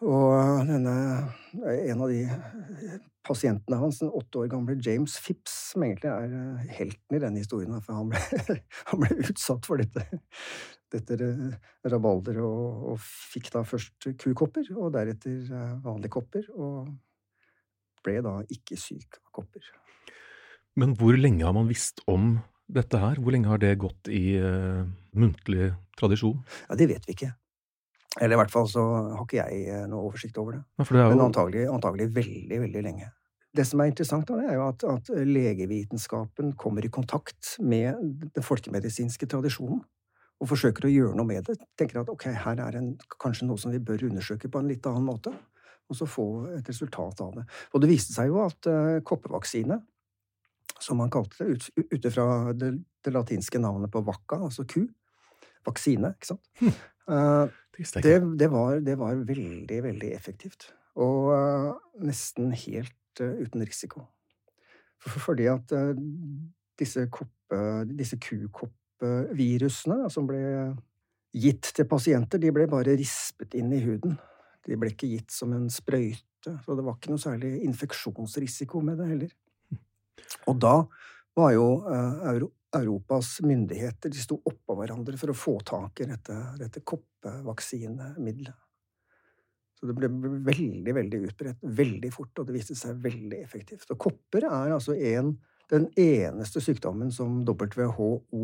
Og 0.00 0.64
denne 0.64 0.92
En 1.60 2.02
av 2.02 2.08
de 2.08 2.22
pasientene 3.26 3.76
hans, 3.76 4.00
den 4.00 4.12
åtte 4.16 4.40
år 4.40 4.50
gamle 4.52 4.78
James 4.80 5.16
Phipps, 5.20 5.52
som 5.72 5.84
egentlig 5.84 6.08
er 6.08 6.70
helten 6.72 7.16
i 7.16 7.20
denne 7.20 7.42
historien, 7.42 7.74
for 7.84 7.98
han 7.98 8.08
ble, 8.12 8.56
han 8.90 9.02
ble 9.02 9.18
utsatt 9.26 9.68
for 9.68 9.82
dette, 9.82 10.06
dette 10.92 11.16
rabalderet 11.86 12.42
og, 12.44 12.86
og, 12.92 13.00
fikk 13.00 13.50
da 13.54 13.64
først 13.66 14.10
kukopper, 14.20 14.66
og 14.76 14.92
deretter 14.96 15.50
eh, 15.50 15.74
vanlige 15.84 16.14
kopper, 16.16 16.48
og 16.56 16.90
ble 18.04 18.16
da 18.24 18.38
ikke 18.48 18.78
syk 18.80 19.20
av 19.20 19.28
kopper. 19.40 19.66
Men 20.80 20.94
hvor 20.98 21.16
lenge 21.18 21.44
har 21.44 21.54
man 21.56 21.68
visst 21.68 22.02
om 22.10 22.38
dette 22.70 22.98
her? 23.02 23.20
Hvor 23.20 23.34
lenge 23.34 23.50
har 23.50 23.60
det 23.60 23.74
gått 23.82 24.08
i 24.14 24.38
uh, 24.38 24.86
muntlig 25.18 25.72
tradisjon? 25.98 26.38
Ja, 26.68 26.78
Det 26.78 26.88
vet 26.88 27.08
vi 27.08 27.16
ikke. 27.18 27.32
Eller 28.18 28.34
i 28.34 28.40
hvert 28.40 28.52
fall 28.52 28.66
så 28.70 28.82
har 29.14 29.22
ikke 29.22 29.38
jeg 29.38 29.66
eh, 29.70 29.86
noe 29.90 30.08
oversikt 30.08 30.38
over 30.42 30.56
det. 30.56 30.62
Ja, 30.80 30.84
det 30.86 31.02
jo... 31.02 31.10
Men 31.12 31.24
antagelig, 31.28 31.66
antagelig, 31.70 32.08
veldig, 32.16 32.58
veldig 32.64 32.82
lenge. 32.82 33.10
Det 33.54 33.66
som 33.66 33.82
er 33.82 33.90
interessant, 33.90 34.26
da, 34.30 34.38
er 34.46 34.56
jo 34.56 34.64
at, 34.66 34.84
at, 34.86 35.10
legevitenskapen 35.26 36.52
kommer 36.58 36.86
i 36.86 36.90
kontakt 36.90 37.56
med 37.62 37.98
den 38.34 38.46
folkemedisinske 38.46 39.26
tradisjonen. 39.30 39.82
Og 40.40 40.48
forsøker 40.48 40.88
å 40.88 40.90
gjøre 40.92 41.16
noe 41.18 41.28
med 41.28 41.44
det. 41.48 41.58
Tenker 41.78 42.00
at 42.00 42.10
ok, 42.12 42.30
her 42.46 42.60
er 42.64 42.78
en, 42.80 42.94
kanskje 43.20 43.48
noe 43.48 43.60
som 43.60 43.74
vi 43.74 43.80
bør 43.84 44.06
undersøke 44.08 44.48
på 44.48 44.62
en 44.62 44.70
litt 44.70 44.86
annen 44.88 45.04
måte. 45.04 45.34
Og 45.90 45.98
så 45.98 46.06
få 46.08 46.26
et 46.56 46.68
resultat 46.70 47.20
av 47.24 47.34
det. 47.36 47.44
Og 47.74 47.82
det 47.82 47.90
viste 47.90 48.14
seg 48.14 48.30
jo 48.30 48.40
at 48.44 48.68
uh, 48.70 49.00
koppevaksine, 49.06 49.80
som 50.80 51.00
man 51.02 51.12
kalte 51.12 51.44
det, 51.44 51.58
ut, 51.58 51.88
ut 51.92 52.08
fra 52.14 52.26
det, 52.56 52.70
det, 53.04 53.12
latinske 53.12 53.60
navnet 53.60 53.92
på 53.92 54.00
vacca, 54.06 54.38
altså 54.46 54.64
ku, 54.70 54.86
vaksine, 55.66 56.14
ikke 56.16 56.30
sant. 56.30 56.46
Hm. 56.62 56.78
Uh, 57.10 57.58
det, 57.76 58.14
det, 58.38 58.48
var, 58.52 58.78
det, 58.86 58.96
var, 59.00 59.20
veldig, 59.28 59.82
veldig 59.90 60.14
effektivt. 60.14 60.70
Og 61.00 61.34
uh, 61.34 61.74
nesten 62.06 62.54
helt 62.54 62.96
uten 63.20 63.66
risiko. 63.66 64.06
For, 65.02 65.20
fordi 65.20 65.50
at 65.50 65.72
disse, 66.80 67.08
koppe, 67.12 67.58
disse 67.98 68.16
kukoppvirusene 69.00 70.10
som 70.10 70.26
ble 70.28 70.74
gitt 71.32 71.72
til 71.74 71.86
pasienter, 71.88 72.38
de 72.38 72.50
ble 72.52 72.66
bare 72.68 72.96
rispet 72.98 73.54
inn 73.54 73.72
i 73.72 73.80
huden. 73.84 74.18
De 74.66 74.76
ble 74.76 74.90
ikke 74.92 75.08
gitt 75.08 75.30
som 75.32 75.52
en 75.52 75.68
sprøyte, 75.70 76.58
så 76.64 76.76
det 76.76 76.84
var 76.84 76.96
ikke 76.98 77.12
noe 77.12 77.22
særlig 77.22 77.62
infeksjonsrisiko 77.64 78.80
med 78.84 78.98
det 79.00 79.08
heller. 79.08 79.36
Og 80.48 80.58
da 80.60 80.74
var 81.36 81.52
jo 81.54 81.68
euro, 81.88 82.50
Europas 82.70 83.40
myndigheter 83.42 84.12
de 84.12 84.20
sto 84.22 84.36
oppå 84.46 84.76
hverandre 84.78 85.16
for 85.18 85.32
å 85.32 85.34
få 85.34 85.56
tak 85.66 86.04
i 86.04 86.06
dette, 86.06 86.36
dette 86.60 86.82
koppevaksinemiddelet. 86.86 88.54
Så 89.74 89.88
det 89.88 89.96
ble 89.96 90.10
veldig, 90.44 90.92
veldig 90.94 91.18
utbredt 91.24 91.64
veldig 91.64 92.10
fort, 92.12 92.34
og 92.38 92.46
det 92.46 92.54
viste 92.58 92.76
seg 92.78 93.00
veldig 93.00 93.40
effektivt. 93.40 93.88
Og 93.90 93.98
kopper 94.04 94.44
er 94.46 94.74
altså 94.76 94.94
en, 94.94 95.32
den 95.70 95.88
eneste 95.98 96.62
sykdommen 96.62 97.12
som 97.14 97.40
WHO 97.46 98.42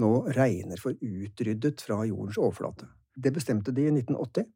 nå 0.00 0.10
regner 0.36 0.80
for 0.80 0.96
utryddet 0.96 1.82
fra 1.84 2.02
jordens 2.08 2.38
overflate. 2.40 2.88
Det 3.16 3.32
bestemte 3.34 3.74
de 3.76 3.88
i 3.88 3.92
1980, 3.92 4.46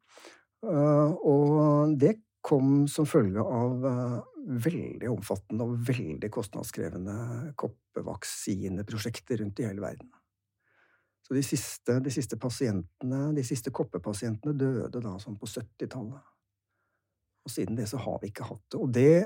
øh, 0.65 1.11
og 1.11 1.97
det 1.99 2.15
kom 2.45 2.85
som 2.91 3.07
følge 3.09 3.41
av 3.41 3.85
øh, 3.89 4.19
veldig 4.65 5.09
omfattende 5.09 5.65
og 5.65 5.79
veldig 5.87 6.29
kostnadskrevende 6.31 7.17
koppevaksineprosjekter 7.57 9.41
rundt 9.41 9.59
i 9.59 9.67
hele 9.67 9.83
verden. 9.83 10.11
Så 11.25 11.33
de 11.33 11.41
siste, 11.43 11.97
de 12.05 12.11
siste 12.13 12.37
pasientene, 12.37 13.31
de 13.33 13.43
siste 13.43 13.73
koppepasientene 13.73 14.53
døde 14.53 15.01
da 15.01 15.15
sånn 15.21 15.39
på 15.41 15.49
70-tallet. 15.49 16.21
Og 17.45 17.53
siden 17.53 17.77
det 17.77 17.87
så 17.89 17.97
har 18.01 18.19
vi 18.21 18.29
ikke 18.29 18.45
hatt 18.45 18.61
det. 18.69 18.81
Og 18.81 18.93
det 18.93 19.25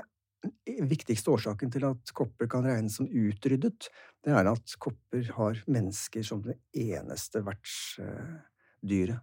viktigste 0.88 1.32
årsaken 1.34 1.72
til 1.72 1.84
at 1.88 2.12
kopper 2.16 2.48
kan 2.50 2.64
regnes 2.64 2.96
som 2.98 3.08
utryddet, 3.08 3.88
det 4.24 4.32
er 4.36 4.48
at 4.50 4.76
kopper 4.80 5.26
har 5.36 5.60
mennesker 5.70 6.24
som 6.26 6.42
det 6.44 6.56
eneste 6.76 7.42
vertsdyret. 7.44 9.20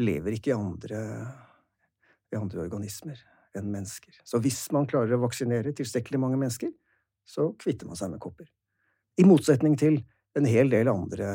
Lever 0.00 0.38
ikke 0.38 0.54
i 0.54 0.56
andre, 0.56 1.00
i 2.32 2.38
andre 2.38 2.62
organismer 2.64 3.18
enn 3.58 3.68
mennesker. 3.68 4.16
Så 4.24 4.40
hvis 4.40 4.64
man 4.72 4.88
klarer 4.88 5.18
å 5.18 5.24
vaksinere 5.26 5.74
tilstrekkelig 5.76 6.20
mange 6.22 6.38
mennesker, 6.40 6.72
så 7.28 7.50
kvitter 7.60 7.90
man 7.90 7.98
seg 8.00 8.14
med 8.14 8.22
kopper. 8.24 8.48
I 9.20 9.28
motsetning 9.28 9.76
til 9.76 10.00
en 10.38 10.48
hel 10.48 10.70
del 10.72 10.88
andre 10.88 11.28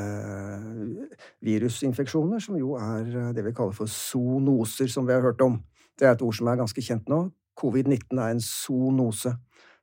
virusinfeksjoner, 1.46 2.42
som 2.42 2.58
jo 2.58 2.74
er 2.82 3.34
det 3.38 3.46
vi 3.46 3.54
kaller 3.54 3.78
for 3.78 3.92
zoonoser, 3.92 4.90
som 4.90 5.06
vi 5.06 5.14
har 5.14 5.22
hørt 5.22 5.44
om. 5.46 5.60
Det 5.98 6.08
er 6.08 6.16
et 6.16 6.26
ord 6.26 6.34
som 6.34 6.50
er 6.50 6.58
ganske 6.58 6.82
kjent 6.82 7.06
nå. 7.12 7.28
Covid-19 7.58 8.22
er 8.22 8.36
en 8.36 8.44
zoonose 8.44 9.34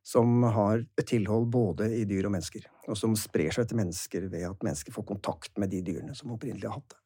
som 0.05 0.43
har 0.53 0.83
tilhold 1.09 1.47
både 1.53 1.89
i 1.97 2.03
dyr 2.09 2.29
og 2.29 2.35
mennesker, 2.35 2.67
og 2.89 2.99
som 3.01 3.15
sprer 3.17 3.55
seg 3.57 3.71
til 3.71 3.81
mennesker 3.81 4.27
ved 4.33 4.45
at 4.51 4.67
mennesker 4.67 4.93
får 4.93 5.07
kontakt 5.09 5.55
med 5.61 5.73
de 5.73 5.81
dyrene 5.87 6.17
som 6.17 6.35
opprinnelig 6.35 6.69
har 6.69 6.77
hatt 6.79 6.93
det. 6.93 7.01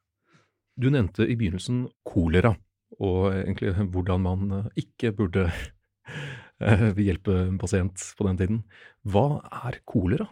Du 0.79 0.89
nevnte 0.91 1.27
i 1.27 1.37
begynnelsen 1.39 1.85
kolera 2.07 2.53
og 2.97 3.29
egentlig 3.35 3.73
hvordan 3.93 4.23
man 4.23 4.55
eh, 4.57 4.71
ikke 4.83 5.13
burde 5.15 5.45
eh, 6.65 6.89
hjelpe 6.97 7.35
en 7.45 7.59
pasient 7.61 8.01
på 8.17 8.27
den 8.27 8.39
tiden. 8.39 8.63
Hva 9.05 9.43
er 9.67 9.79
kolera? 9.87 10.27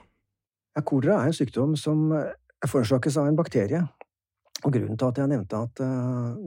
Ja, 0.77 0.83
kolera 0.85 1.21
er 1.21 1.31
en 1.31 1.37
sykdom 1.37 1.77
som 1.79 2.09
eh, 2.15 2.33
forårsakes 2.65 3.19
av 3.21 3.29
en 3.29 3.39
bakterie. 3.39 3.83
Og 4.65 4.73
grunnen 4.73 4.97
til 4.97 5.11
at 5.11 5.19
jeg 5.21 5.29
nevnte 5.29 5.57
at 5.67 5.79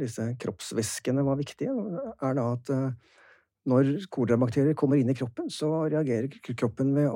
disse 0.00 0.24
kroppsvæskene 0.42 1.22
var 1.22 1.36
viktige, 1.38 1.70
er 2.18 2.32
da 2.34 2.46
at 2.56 2.72
når 3.68 3.92
kolerabakterier 4.12 4.76
kommer 4.78 5.00
inn 5.00 5.10
i 5.12 5.16
kroppen, 5.18 5.50
så 5.52 5.88
reagerer 5.90 6.32
kroppen 6.56 6.94
med 6.96 7.10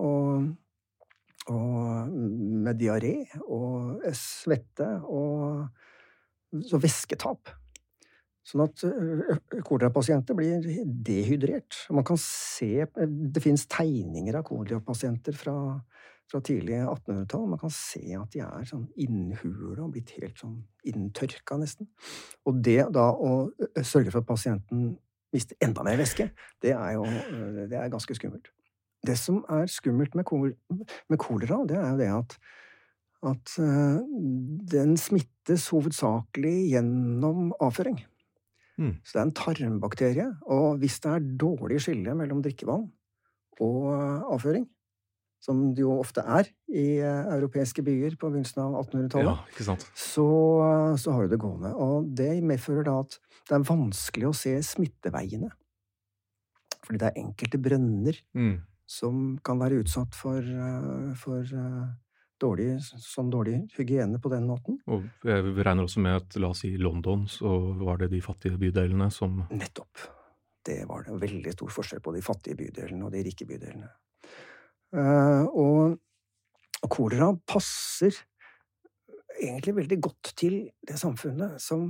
med 1.50 2.78
diaré 2.80 3.26
og 3.52 4.00
svette 4.16 4.86
og 5.04 5.66
så 6.64 6.80
væsketap. 6.80 7.50
Sånn 8.44 8.66
at 8.66 8.80
kolerapasienter 9.64 10.36
blir 10.36 10.64
dehydrert. 10.84 11.86
Man 11.96 12.04
kan 12.04 12.18
se 12.20 12.84
Det 12.94 13.42
finnes 13.42 13.64
tegninger 13.72 14.36
av 14.36 14.44
kolerapasienter 14.44 15.36
fra, 15.36 15.54
fra 16.28 16.40
tidlig 16.44 16.76
1800-tall. 16.82 17.46
Man 17.48 17.62
kan 17.62 17.72
se 17.72 18.04
at 18.18 18.32
de 18.36 18.44
er 18.44 18.68
sånn 18.68 18.84
innhule 19.00 19.80
og 19.80 19.94
blitt 19.96 20.12
helt 20.18 20.40
sånn 20.40 20.58
inntørka, 20.84 21.56
nesten. 21.60 21.88
Og 22.44 22.60
det 22.64 22.82
da 22.92 23.10
å 23.16 23.48
sørge 23.80 24.12
for 24.12 24.20
at 24.20 24.28
pasienten 24.28 24.92
mister 25.34 25.58
enda 25.64 25.84
mer 25.86 25.98
væske, 26.00 26.30
det 26.62 26.74
er 26.76 26.96
jo 26.96 27.04
det 27.04 27.78
er 27.78 27.92
ganske 27.92 28.16
skummelt. 28.16 28.50
Det 29.04 29.16
som 29.20 29.42
er 29.52 29.66
skummelt 29.68 30.14
med, 30.16 30.24
kol 30.24 30.54
med 31.10 31.20
kolera, 31.20 31.60
det 31.68 31.76
er 31.76 31.90
jo 31.90 32.00
det 32.00 32.12
at 32.18 32.38
at 33.24 33.54
den 34.68 34.98
smittes 35.00 35.70
hovedsakelig 35.72 36.56
gjennom 36.74 37.54
avføring. 37.56 37.96
Mm. 38.80 38.96
Så 39.04 39.14
det 39.14 39.20
er 39.20 39.26
en 39.28 39.36
tarmbakterie. 39.38 40.28
Og 40.50 40.78
hvis 40.82 40.98
det 41.04 41.12
er 41.12 41.26
dårlig 41.40 41.80
skille 41.84 42.14
mellom 42.18 42.42
drikkevann 42.44 42.88
og 43.62 43.80
eh, 43.94 44.24
avføring, 44.34 44.66
som 45.44 45.60
det 45.76 45.84
jo 45.84 45.98
ofte 45.98 46.24
er 46.24 46.48
i 46.72 46.86
eh, 47.04 47.32
europeiske 47.34 47.84
byer 47.84 48.16
på 48.20 48.30
begynnelsen 48.32 48.62
av 48.64 48.78
1800-tallet, 48.80 49.58
ja, 49.60 49.76
så, 49.92 50.28
så, 51.00 51.12
har 51.12 51.26
du 51.26 51.34
det 51.34 51.40
gående. 51.42 51.74
Og 51.76 52.08
det 52.16 52.30
medfører 52.46 52.86
da 52.88 53.00
at 53.02 53.18
det 53.44 53.58
er 53.58 53.66
vanskelig 53.68 54.30
å 54.30 54.36
se 54.36 54.54
smitteveiene. 54.64 55.50
Fordi 56.84 57.00
det 57.00 57.10
er 57.10 57.20
enkelte 57.20 57.60
brønner 57.60 58.16
mm. 58.36 58.56
som 58.88 59.20
kan 59.44 59.60
være 59.60 59.82
utsatt 59.84 60.16
for, 60.16 60.40
eh, 60.40 61.12
for 61.20 61.44
dårlig, 62.40 62.70
sånn 63.04 63.30
dårlig 63.32 63.60
hygiene 63.76 64.20
på 64.20 64.32
den 64.32 64.48
måten. 64.48 64.80
Og 64.88 65.04
jeg 65.28 65.54
regner 65.60 65.84
også 65.84 66.02
med 66.04 66.22
at 66.22 66.38
la 66.40 66.50
oss 66.54 66.64
si 66.64 66.72
London, 66.80 67.28
så 67.30 67.52
var 67.84 68.00
det 68.00 68.10
de 68.14 68.22
fattige 68.24 68.60
bydelene 68.60 69.10
som 69.12 69.44
Nettopp. 69.52 70.08
Det 70.64 70.80
var 70.88 71.04
det. 71.04 71.18
Veldig 71.20 71.52
stor 71.52 71.72
forskjell 71.76 72.00
på 72.00 72.16
de 72.16 72.24
fattige 72.24 72.56
bydelene 72.56 73.04
og 73.04 73.12
de 73.12 73.20
rike 73.26 73.44
bydelene. 73.48 73.90
Uh, 74.94 75.44
og, 75.50 76.00
kolera 76.92 77.30
passer 77.48 78.12
egentlig 79.40 79.72
veldig 79.78 79.96
godt 80.04 80.34
til 80.36 80.56
det 80.84 80.98
samfunnet 81.00 81.56
som 81.62 81.86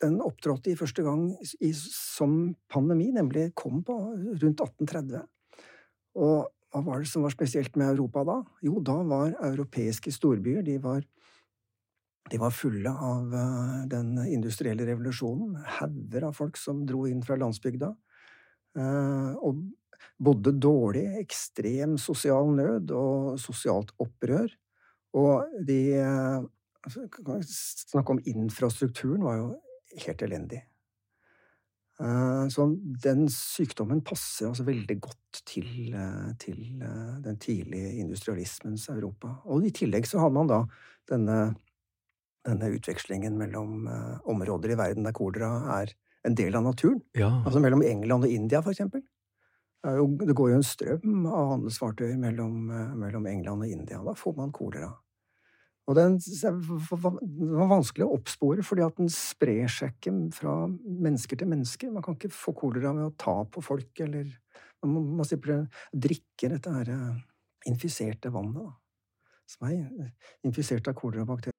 den 0.00 0.16
opptrådte 0.24 0.72
i 0.72 0.78
første 0.78 1.04
gang 1.04 1.28
i, 1.36 1.70
som 1.76 2.54
pandemi, 2.72 3.10
nemlig 3.12 3.50
kom 3.56 3.82
på 3.84 3.96
rundt 4.16 4.62
1830. 4.64 5.20
Og 6.16 6.48
hva 6.72 6.82
var 6.84 7.04
det 7.04 7.10
som 7.12 7.24
var 7.24 7.32
spesielt 7.32 7.76
med 7.76 7.92
Europa 7.92 8.24
da? 8.26 8.40
Jo, 8.64 8.80
da 8.84 8.96
var 9.06 9.36
europeiske 9.52 10.12
storbyer 10.12 10.64
de 10.66 10.76
var, 10.82 11.04
de 12.32 12.40
var 12.40 12.56
fulle 12.56 12.90
av 12.90 13.32
uh, 13.36 13.84
den 13.92 14.16
industrielle 14.26 14.88
revolusjonen. 14.88 15.54
Hauger 15.78 16.28
av 16.28 16.36
folk 16.40 16.58
som 16.60 16.82
dro 16.88 17.06
inn 17.08 17.22
fra 17.24 17.38
landsbygda. 17.40 17.92
Uh, 18.76 19.32
og 19.44 19.62
bodde 20.18 20.54
dårlig, 20.60 21.06
ekstrem 21.20 21.96
sosial 22.00 22.52
nød 22.56 22.92
og 22.96 23.40
sosialt 23.40 23.92
opprør. 24.02 24.48
Og 25.16 25.58
de 25.66 25.80
uh, 26.02 26.44
Snakk 26.86 28.12
om 28.12 28.20
infrastrukturen 28.30 29.24
var 29.26 29.40
jo 29.40 29.46
helt 30.04 30.20
elendig. 30.22 30.60
Eh, 32.00 32.48
så 32.52 32.66
den 33.02 33.24
sykdommen 33.32 34.02
passer 34.04 34.50
altså 34.50 34.66
veldig 34.66 34.98
godt 35.00 35.40
til, 35.48 35.94
eh, 35.94 36.32
til, 36.38 36.58
eh, 36.82 37.14
den 37.24 37.38
tidlige 37.40 37.96
industrialismens 38.02 38.88
Europa. 38.88 39.40
Og 39.44 39.64
i 39.64 39.70
tillegg 39.70 40.06
så 40.06 40.20
har 40.20 40.30
man 40.30 40.46
da 40.46 40.64
denne, 41.08 41.56
denne 42.44 42.70
utvekslingen 42.76 43.38
mellom 43.38 43.88
områder 44.26 44.72
i 44.72 44.78
verden 44.78 45.04
der 45.04 45.12
kolera 45.12 45.80
er 45.80 45.94
en 46.24 46.34
del 46.34 46.54
av 46.54 46.64
naturen. 46.64 47.00
Ja. 47.14 47.42
Altså 47.44 47.60
mellom 47.60 47.82
England 47.82 48.24
og 48.24 48.30
India, 48.30 48.60
for 48.60 48.70
eksempel. 48.70 49.02
Det 49.86 50.34
går 50.34 50.50
jo 50.50 50.58
en 50.58 50.66
strøm 50.66 51.26
av 51.30 51.50
handelsfartøyer 51.54 52.16
mellom, 52.18 52.70
mellom 52.98 53.26
England 53.30 53.66
og 53.66 53.70
India. 53.70 54.00
Da 54.02 54.16
får 54.18 54.34
man 54.38 54.54
kolera. 54.54 54.88
Og 55.86 55.94
den 55.94 56.16
var 56.18 57.68
vanskelig 57.70 58.08
å 58.08 58.16
oppspore, 58.16 58.64
fordi 58.66 58.82
at 58.82 58.96
den 58.98 59.10
sprer 59.12 59.70
seg 59.70 59.94
ikke 59.94 60.14
fra 60.34 60.54
mennesker 60.66 61.38
til 61.38 61.52
mennesker. 61.52 61.92
Man 61.94 62.02
kan 62.02 62.16
ikke 62.18 62.34
få 62.34 62.56
kolera 62.58 62.90
ved 62.96 63.06
å 63.06 63.14
ta 63.22 63.36
på 63.46 63.62
folk, 63.62 63.92
eller 64.02 64.32
Man 64.84 65.16
må 65.18 65.24
simpelthen 65.24 65.68
drikke 65.92 66.50
dette 66.52 66.72
her 66.72 66.90
eh, 66.92 67.20
infiserte 67.70 68.32
vannet, 68.32 68.66
da. 68.66 68.74
Som 69.46 69.68
er 69.68 70.10
infisert 70.46 70.88
av 70.90 70.96
kolerabakterier. 70.98 71.54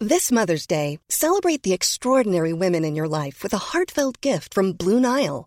This 0.00 0.32
Mother's 0.32 0.66
Day, 0.66 0.98
celebrate 1.08 1.62
the 1.62 1.72
extraordinary 1.72 2.52
women 2.52 2.84
in 2.84 2.96
your 2.96 3.06
life 3.06 3.44
with 3.44 3.54
a 3.54 3.70
heartfelt 3.72 4.20
gift 4.20 4.52
from 4.52 4.72
Blue 4.72 4.98
Nile. 4.98 5.46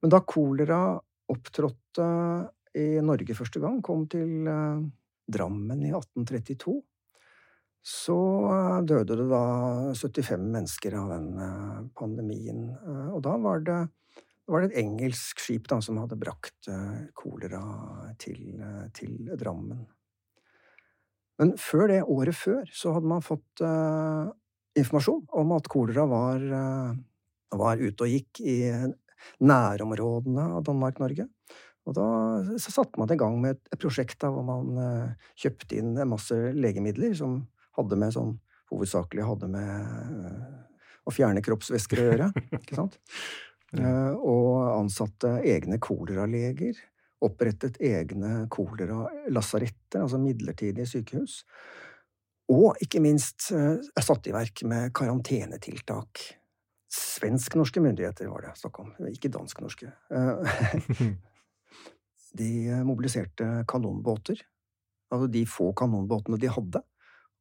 Men 0.00 0.12
da 0.12 0.22
kolera 0.24 0.80
opptrådte 1.30 2.06
i 2.78 2.86
Norge 3.04 3.36
første 3.36 3.60
gang, 3.62 3.80
kom 3.84 4.06
til 4.10 4.48
eh, 4.48 4.86
Drammen 5.30 5.82
i 5.84 5.92
1832, 5.92 6.74
så 7.86 8.18
eh, 8.50 8.80
døde 8.88 9.18
det 9.20 9.28
da 9.30 9.44
75 9.94 10.48
mennesker 10.56 10.96
av 10.98 11.14
den 11.14 11.30
eh, 11.36 11.78
pandemien. 11.98 12.68
Og 13.12 13.20
da 13.26 13.36
var 13.42 13.64
det, 13.66 13.80
var 14.50 14.62
det 14.62 14.70
et 14.72 14.82
engelsk 14.84 15.42
skip 15.42 15.68
da, 15.70 15.80
som 15.84 16.00
hadde 16.02 16.18
brakt 16.20 16.70
kolera 17.18 17.62
til, 18.22 18.60
til 18.96 19.34
Drammen. 19.38 19.84
Men 21.40 21.54
før 21.56 21.86
det, 21.88 22.02
året 22.04 22.36
før, 22.36 22.66
så 22.76 22.92
hadde 22.92 23.08
man 23.08 23.22
fått 23.24 23.62
uh, 23.64 24.28
informasjon 24.76 25.22
om 25.40 25.54
at 25.56 25.70
kolera 25.72 26.02
var, 26.04 26.42
uh, 26.44 26.90
var 27.56 27.80
ute 27.80 28.04
og 28.04 28.12
gikk 28.12 28.42
i 28.44 28.56
nærområdene 29.40 30.46
av 30.56 30.64
Danmark-Norge. 30.68 31.26
Og 31.88 31.96
da 31.96 32.06
så 32.60 32.72
satte 32.72 33.00
man 33.00 33.10
i 33.12 33.18
gang 33.18 33.38
med 33.40 33.56
et, 33.56 33.78
prosjekt 33.80 34.20
da, 34.22 34.30
hvor 34.34 34.44
man 34.46 34.78
uh, 34.78 35.28
kjøpte 35.40 35.78
inn 35.80 35.94
en 35.96 36.12
masse 36.12 36.36
legemidler 36.54 37.14
som 37.16 37.40
hadde 37.78 37.98
med 38.00 38.14
sånn 38.14 38.34
hovedsakelig 38.70 39.26
hadde 39.26 39.48
med 39.50 40.26
uh, 40.26 40.58
å 41.08 41.14
fjerne 41.14 41.42
kroppsvæsker 41.44 42.02
å 42.02 42.08
gjøre. 42.10 42.32
ikke 42.62 42.82
sant? 42.82 42.98
Uh, 43.70 44.16
og 44.26 44.64
ansatte 44.80 45.28
egne 45.46 45.76
koleraleger. 45.78 46.74
Opprettet 47.22 47.76
egne 47.78 48.48
kolera-lasaretter, 48.50 50.00
altså 50.00 50.18
midlertidige 50.18 50.88
sykehus. 50.90 51.36
Og 52.50 52.82
ikke 52.82 52.98
minst 53.04 53.46
satt 53.46 54.26
i 54.26 54.34
verk 54.34 54.64
med 54.66 54.90
karantenetiltak. 54.98 56.24
Svensk-norske 56.90 57.82
myndigheter 57.82 58.26
var 58.30 58.42
det 58.42 58.56
snakk 58.58 58.80
om, 58.82 58.92
ikke 59.12 59.30
dansk-norske. 59.32 59.92
De 62.40 62.50
mobiliserte 62.86 63.46
kanonbåter, 63.70 64.38
altså 65.10 65.26
de 65.26 65.40
få 65.50 65.72
kanonbåtene 65.74 66.38
de 66.38 66.50
hadde. 66.50 66.82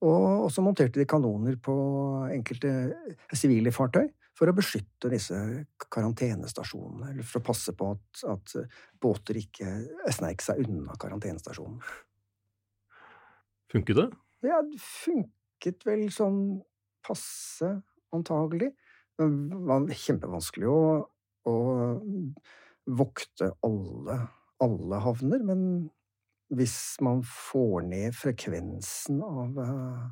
Og 0.02 0.48
så 0.54 0.64
monterte 0.66 0.98
de 1.02 1.06
kanoner 1.10 1.60
på 1.62 1.76
enkelte 2.32 2.72
sivile 3.36 3.74
fartøy 3.76 4.08
for 4.40 4.50
å 4.50 4.56
beskytte 4.56 5.12
disse 5.12 5.36
karantenestasjonene, 5.92 7.12
eller 7.12 7.28
for 7.28 7.42
å 7.42 7.48
passe 7.50 7.74
på 7.76 7.90
at, 7.92 8.22
at 8.32 8.56
båter 9.04 9.42
ikke 9.42 9.74
sneik 10.16 10.42
seg 10.46 10.64
unna 10.64 10.96
karantenestasjonen. 11.00 11.82
Funket 13.70 14.00
det? 14.00 14.08
Ja, 14.48 14.62
det 14.64 14.80
funket 14.80 15.84
vel 15.86 16.08
sånn 16.16 16.40
passe, 17.06 17.76
antagelig. 18.16 18.72
Det 19.20 19.58
var 19.68 19.84
kjempevanskelig 20.00 20.68
å, 20.72 20.84
å 21.52 21.56
vokte 23.00 23.50
alle, 23.68 24.16
alle, 24.64 25.00
havner, 25.04 25.44
men 25.44 25.66
hvis 26.56 26.78
man 27.04 27.20
får 27.28 27.84
ned 27.90 28.16
frekvensen 28.16 29.20
av, 29.26 29.60
eh, 29.60 30.06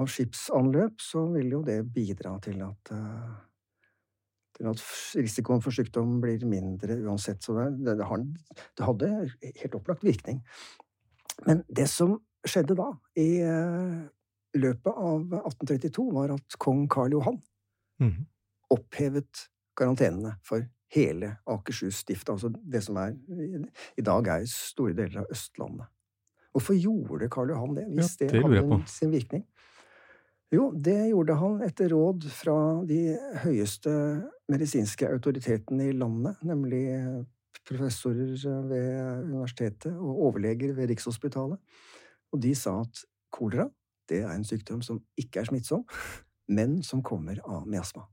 av 0.00 0.10
skipsanløp, 0.10 0.98
så 0.98 1.28
vil 1.36 1.54
jo 1.54 1.62
det 1.62 1.78
bidra 1.94 2.34
til 2.42 2.58
at, 2.66 2.92
eh, 2.96 3.38
til 4.58 4.72
at 4.72 4.82
risikoen 5.14 5.62
for 5.62 5.70
sykdom 5.70 6.18
blir 6.20 6.42
mindre 6.42 6.98
uansett. 7.06 7.38
Så 7.38 7.54
det, 7.54 7.70
det, 7.86 7.96
det 8.02 8.90
hadde 8.90 9.14
helt 9.62 9.78
opplagt 9.78 10.02
virkning. 10.02 10.42
Men 11.46 11.62
det 11.70 11.86
som 11.88 12.18
skjedde 12.44 12.74
da, 12.82 12.90
i 13.14 13.30
eh, 13.46 13.98
løpet 14.58 14.92
av 14.92 15.22
1832, 15.46 16.10
var 16.18 16.34
at 16.34 16.58
kong 16.58 16.88
Karl 16.90 17.14
Johan 17.14 17.42
Mm. 18.02 18.24
Opphevet 18.74 19.46
karantenene 19.78 20.36
for 20.46 20.64
hele 20.94 21.34
Akershus 21.50 22.02
stift, 22.04 22.30
altså 22.30 22.50
det 22.54 22.82
som 22.84 22.98
er, 23.02 23.16
i 23.98 24.04
dag 24.04 24.28
er 24.30 24.46
store 24.50 24.94
deler 24.96 25.24
av 25.24 25.34
Østlandet. 25.34 25.90
Hvorfor 26.54 26.76
gjorde 26.78 27.28
Karl 27.34 27.50
Johan 27.50 27.74
det, 27.74 27.88
hvis 27.96 28.14
ja, 28.20 28.28
det, 28.28 28.42
det 28.42 28.42
hadde 28.44 28.78
sin 28.86 29.10
virkning? 29.10 29.42
Jo, 30.54 30.68
det 30.76 31.08
gjorde 31.10 31.34
han 31.40 31.62
etter 31.66 31.90
råd 31.90 32.28
fra 32.30 32.56
de 32.86 33.00
høyeste 33.42 33.90
medisinske 34.52 35.08
autoritetene 35.10 35.88
i 35.90 35.96
landet, 35.96 36.38
nemlig 36.46 36.84
professorer 37.66 38.36
ved 38.68 39.24
universitetet 39.24 39.96
og 39.96 40.28
overleger 40.28 40.76
ved 40.76 40.92
Rikshospitalet. 40.92 41.58
Og 42.30 42.42
de 42.42 42.52
sa 42.58 42.76
at 42.84 43.02
kolera, 43.34 43.66
det 44.08 44.20
er 44.22 44.30
en 44.34 44.46
sykdom 44.46 44.82
som 44.84 45.00
ikke 45.18 45.42
er 45.42 45.48
smittsom, 45.48 45.82
men 46.48 46.82
som 46.82 47.02
kommer 47.02 47.40
av 47.44 47.68
miasma. 47.68 48.06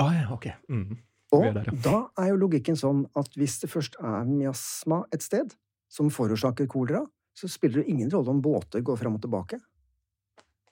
Ah, 0.00 0.12
ja, 0.14 0.28
ok. 0.34 0.48
Mm. 0.70 1.00
Og 1.32 1.46
er 1.48 1.56
der, 1.56 1.70
ja. 1.70 1.78
da 1.84 1.98
er 2.22 2.32
jo 2.32 2.40
logikken 2.44 2.76
sånn 2.78 3.06
at 3.18 3.36
hvis 3.40 3.58
det 3.62 3.70
først 3.72 3.96
er 4.00 4.28
miasma 4.28 5.02
et 5.14 5.24
sted, 5.24 5.54
som 5.92 6.08
forårsaker 6.12 6.68
kolera, 6.72 7.02
så 7.36 7.48
spiller 7.48 7.82
det 7.82 7.92
ingen 7.92 8.10
rolle 8.12 8.32
om 8.32 8.40
båter 8.44 8.84
går 8.84 8.98
fram 9.00 9.16
og 9.16 9.24
tilbake. 9.24 9.58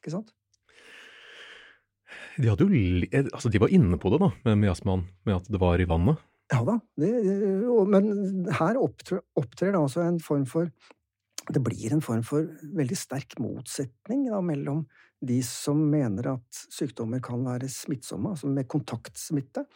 Ikke 0.01 0.13
sant? 0.13 0.33
De, 2.41 2.49
hadde 2.49 2.65
jo, 2.65 2.71
eh, 3.09 3.29
altså, 3.29 3.51
de 3.53 3.61
var 3.61 3.73
inne 3.73 3.99
på 4.01 4.13
det, 4.13 4.21
da, 4.23 4.31
med 4.49 4.63
miasmaen, 4.65 5.05
med 5.29 5.41
at 5.41 5.51
det 5.53 5.61
var 5.61 5.81
i 5.81 5.89
vannet. 5.89 6.21
Ja 6.51 6.65
da, 6.67 6.81
det, 6.99 7.11
men 7.93 8.09
her 8.59 8.81
opptrer, 8.81 9.21
opptrer 9.39 9.71
det 9.71 9.79
altså 9.79 10.03
en 10.03 10.19
form 10.19 10.49
for 10.51 10.73
Det 11.51 11.61
blir 11.63 11.93
en 11.95 12.03
form 12.03 12.25
for 12.27 12.49
veldig 12.77 12.97
sterk 12.99 13.37
motsetning 13.43 14.27
da, 14.29 14.41
mellom 14.45 14.83
de 15.21 15.43
som 15.45 15.77
mener 15.91 16.27
at 16.33 16.63
sykdommer 16.73 17.21
kan 17.25 17.45
være 17.45 17.69
smittsomme, 17.69 18.31
altså 18.33 18.47
med 18.49 18.69
kontaktsmitte, 18.71 19.67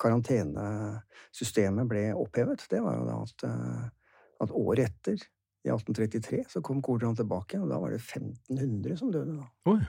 karantenesystemet 0.00 1.88
ble 1.90 2.06
opphevet, 2.16 2.64
det 2.70 2.80
var 2.84 2.96
jo 2.96 3.06
da 3.08 3.16
at, 3.26 3.44
eh, 3.48 3.86
at 4.46 4.54
året 4.56 4.86
etter, 4.86 5.20
i 5.60 5.68
1833, 5.68 6.44
så 6.48 6.62
kom 6.64 6.78
koleraen 6.80 7.18
tilbake, 7.18 7.58
og 7.60 7.68
da 7.68 7.76
var 7.82 7.92
det 7.92 8.00
1500 8.00 8.96
som 8.96 9.10
døde 9.12 9.34
da. 9.36 9.48
Oi. 9.68 9.80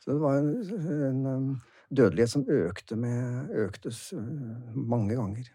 Så 0.00 0.14
det 0.14 0.22
var 0.22 0.38
en, 0.40 1.26
en 1.28 1.50
dødelighet 1.92 2.32
som 2.32 2.46
økte 2.48 2.96
med 2.96 3.52
øktes 3.66 4.06
uh, 4.16 4.72
mange 4.72 5.18
ganger. 5.18 5.50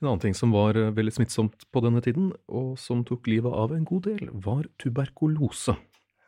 En 0.00 0.08
annen 0.08 0.22
ting 0.24 0.34
som 0.36 0.52
var 0.52 0.76
eh, 0.76 0.92
veldig 0.92 1.14
smittsomt 1.18 1.68
på 1.72 1.82
denne 1.84 2.02
tiden, 2.04 2.32
og 2.48 2.74
som 2.80 3.04
tok 3.06 3.28
livet 3.30 3.52
av 3.52 3.72
en 3.76 3.84
god 3.88 4.08
del, 4.08 4.32
var 4.44 4.66
tuberkulose. 4.82 5.76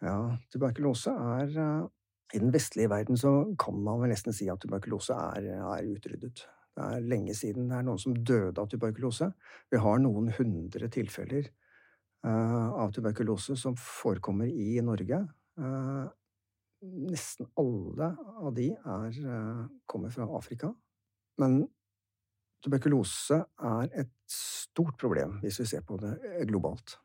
Ja, 0.04 0.36
tuberkulose 0.52 1.12
er 1.12 1.58
I 2.34 2.40
den 2.42 2.52
vestlige 2.52 2.90
verden 2.92 3.16
så 3.16 3.30
kan 3.60 3.78
man 3.80 4.02
vel 4.02 4.12
nesten 4.12 4.34
si 4.36 4.48
at 4.52 4.60
tuberkulose 4.60 5.16
er, 5.16 5.48
er 5.56 5.86
utryddet. 5.88 6.44
Det 6.76 6.84
er 6.84 7.06
lenge 7.10 7.34
siden 7.34 7.70
det 7.70 7.78
er 7.78 7.86
noen 7.86 7.98
som 7.98 8.14
døde 8.14 8.60
av 8.60 8.68
tuberkulose. 8.70 9.30
Vi 9.72 9.80
har 9.82 9.98
noen 10.02 10.28
hundre 10.36 10.90
tilfeller 10.92 11.48
uh, 12.26 12.68
av 12.84 12.92
tuberkulose 12.94 13.56
som 13.58 13.74
forekommer 13.80 14.46
i 14.46 14.76
Norge. 14.84 15.24
Uh, 15.58 16.04
nesten 17.08 17.48
alle 17.58 18.12
av 18.44 18.52
de 18.54 18.68
er, 18.76 19.18
uh, 19.24 19.64
kommer 19.90 20.14
fra 20.14 20.28
Afrika. 20.38 20.70
Men 21.40 21.64
tuberkulose 22.62 23.40
er 23.72 23.90
et 24.04 24.14
stort 24.30 25.00
problem 25.00 25.40
hvis 25.42 25.62
vi 25.64 25.70
ser 25.72 25.86
på 25.88 25.98
det 26.02 26.14
globalt. 26.50 27.00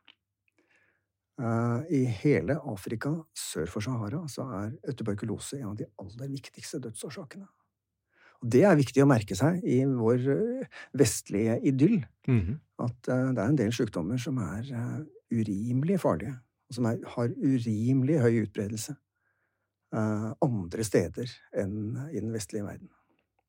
Eh, 1.41 1.79
I 1.89 2.03
hele 2.21 2.59
Afrika 2.69 3.11
sør 3.37 3.65
for 3.71 3.81
Sahara 3.85 4.21
så 4.29 4.45
er 4.59 4.93
tuberkulose 4.93 5.57
en 5.59 5.71
av 5.71 5.77
de 5.79 5.87
aller 6.01 6.29
viktigste 6.35 6.79
dødsårsakene. 6.83 7.47
Og 8.43 8.49
det 8.53 8.61
er 8.67 8.75
viktig 8.77 9.01
å 9.01 9.07
merke 9.09 9.35
seg 9.39 9.63
i 9.65 9.79
vår 9.87 10.27
eh, 10.35 10.67
vestlige 10.99 11.59
idyll, 11.65 12.03
Mhm. 12.27 12.59
at 12.79 13.09
eh, 13.09 13.31
det 13.33 13.39
er 13.41 13.47
en 13.49 13.55
del 13.59 13.71
sykdommer 13.73 14.19
som 14.21 14.37
er 14.37 14.67
urimelig 15.33 15.99
farlige, 15.99 16.35
og 16.69 16.75
som 16.77 16.85
er, 16.85 16.99
har 17.15 17.29
urimelig 17.29 18.19
høy 18.21 18.43
utbredelse 18.45 18.95
andre 19.93 20.81
steder 20.81 21.29
enn 21.61 21.93
i 22.09 22.17
den 22.17 22.31
vestlige 22.33 22.65
verden. 22.65 22.89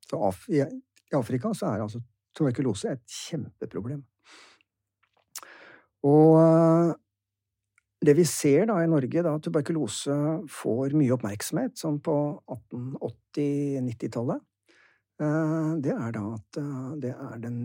Så 0.04 0.18
Af 0.20 0.42
i, 0.52 0.58
Afrika 1.16 1.54
så 1.56 1.70
er 1.72 1.80
altså 1.80 2.02
tuberkulose 2.36 2.90
et 2.92 3.00
kjempeproblem. 3.08 4.02
Og 6.04 6.94
det 8.04 8.14
vi 8.18 8.24
ser 8.28 8.66
da 8.68 8.80
i 8.82 8.88
Norge, 8.90 9.22
da 9.24 9.36
tuberkulose 9.42 10.14
får 10.50 10.94
mye 10.98 11.14
oppmerksomhet, 11.16 11.76
sånn 11.80 12.00
på 12.04 12.14
1880-90-tallet, 12.50 14.42
eh, 15.22 15.70
det 15.84 15.94
er 15.94 16.14
da 16.16 16.24
at 16.34 16.58
eh, 16.60 16.88
det 17.04 17.12
er 17.14 17.42
den, 17.42 17.58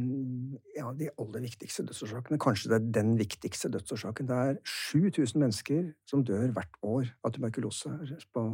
ja, 0.78 0.91
de 0.95 1.10
aller 1.12 1.45
viktigste 1.47 1.86
dødsårsakene. 1.89 2.39
Kanskje 2.41 2.71
det 2.71 2.78
er 2.80 2.91
den 2.99 3.15
viktigste 3.19 3.71
dødsårsaken. 3.73 4.30
Det 4.30 4.41
er 4.49 4.60
7000 4.65 5.43
mennesker 5.43 5.89
som 6.10 6.23
dør 6.28 6.54
hvert 6.56 6.80
år 6.86 7.10
av 7.25 7.36
tuberkulose 7.36 7.95
på, 8.36 8.45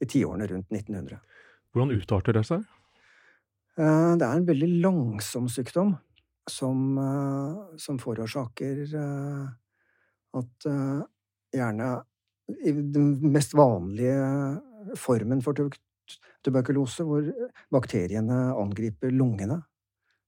i 0.00 0.10
tiårene 0.10 0.50
rundt 0.52 0.70
1900. 0.70 1.18
Hvordan 1.74 1.96
utarter 1.96 2.38
det 2.38 2.44
seg? 2.48 2.68
Eh, 3.78 4.12
Det 4.20 4.26
er 4.26 4.36
en 4.36 4.48
veldig 4.52 4.70
langsom 4.84 5.50
sykdom 5.50 5.96
som, 6.50 6.78
som 7.78 7.98
forårsaker 8.00 8.80
at 10.38 10.66
eh, 10.70 11.00
gjerne 11.56 11.90
i 12.66 12.72
den 12.74 13.12
mest 13.30 13.54
vanlige 13.54 14.96
formen 14.98 15.42
for 15.44 15.56
tuberkulose, 16.44 17.06
hvor 17.06 17.26
bakteriene 17.70 18.40
angriper 18.58 19.12
lungene, 19.14 19.60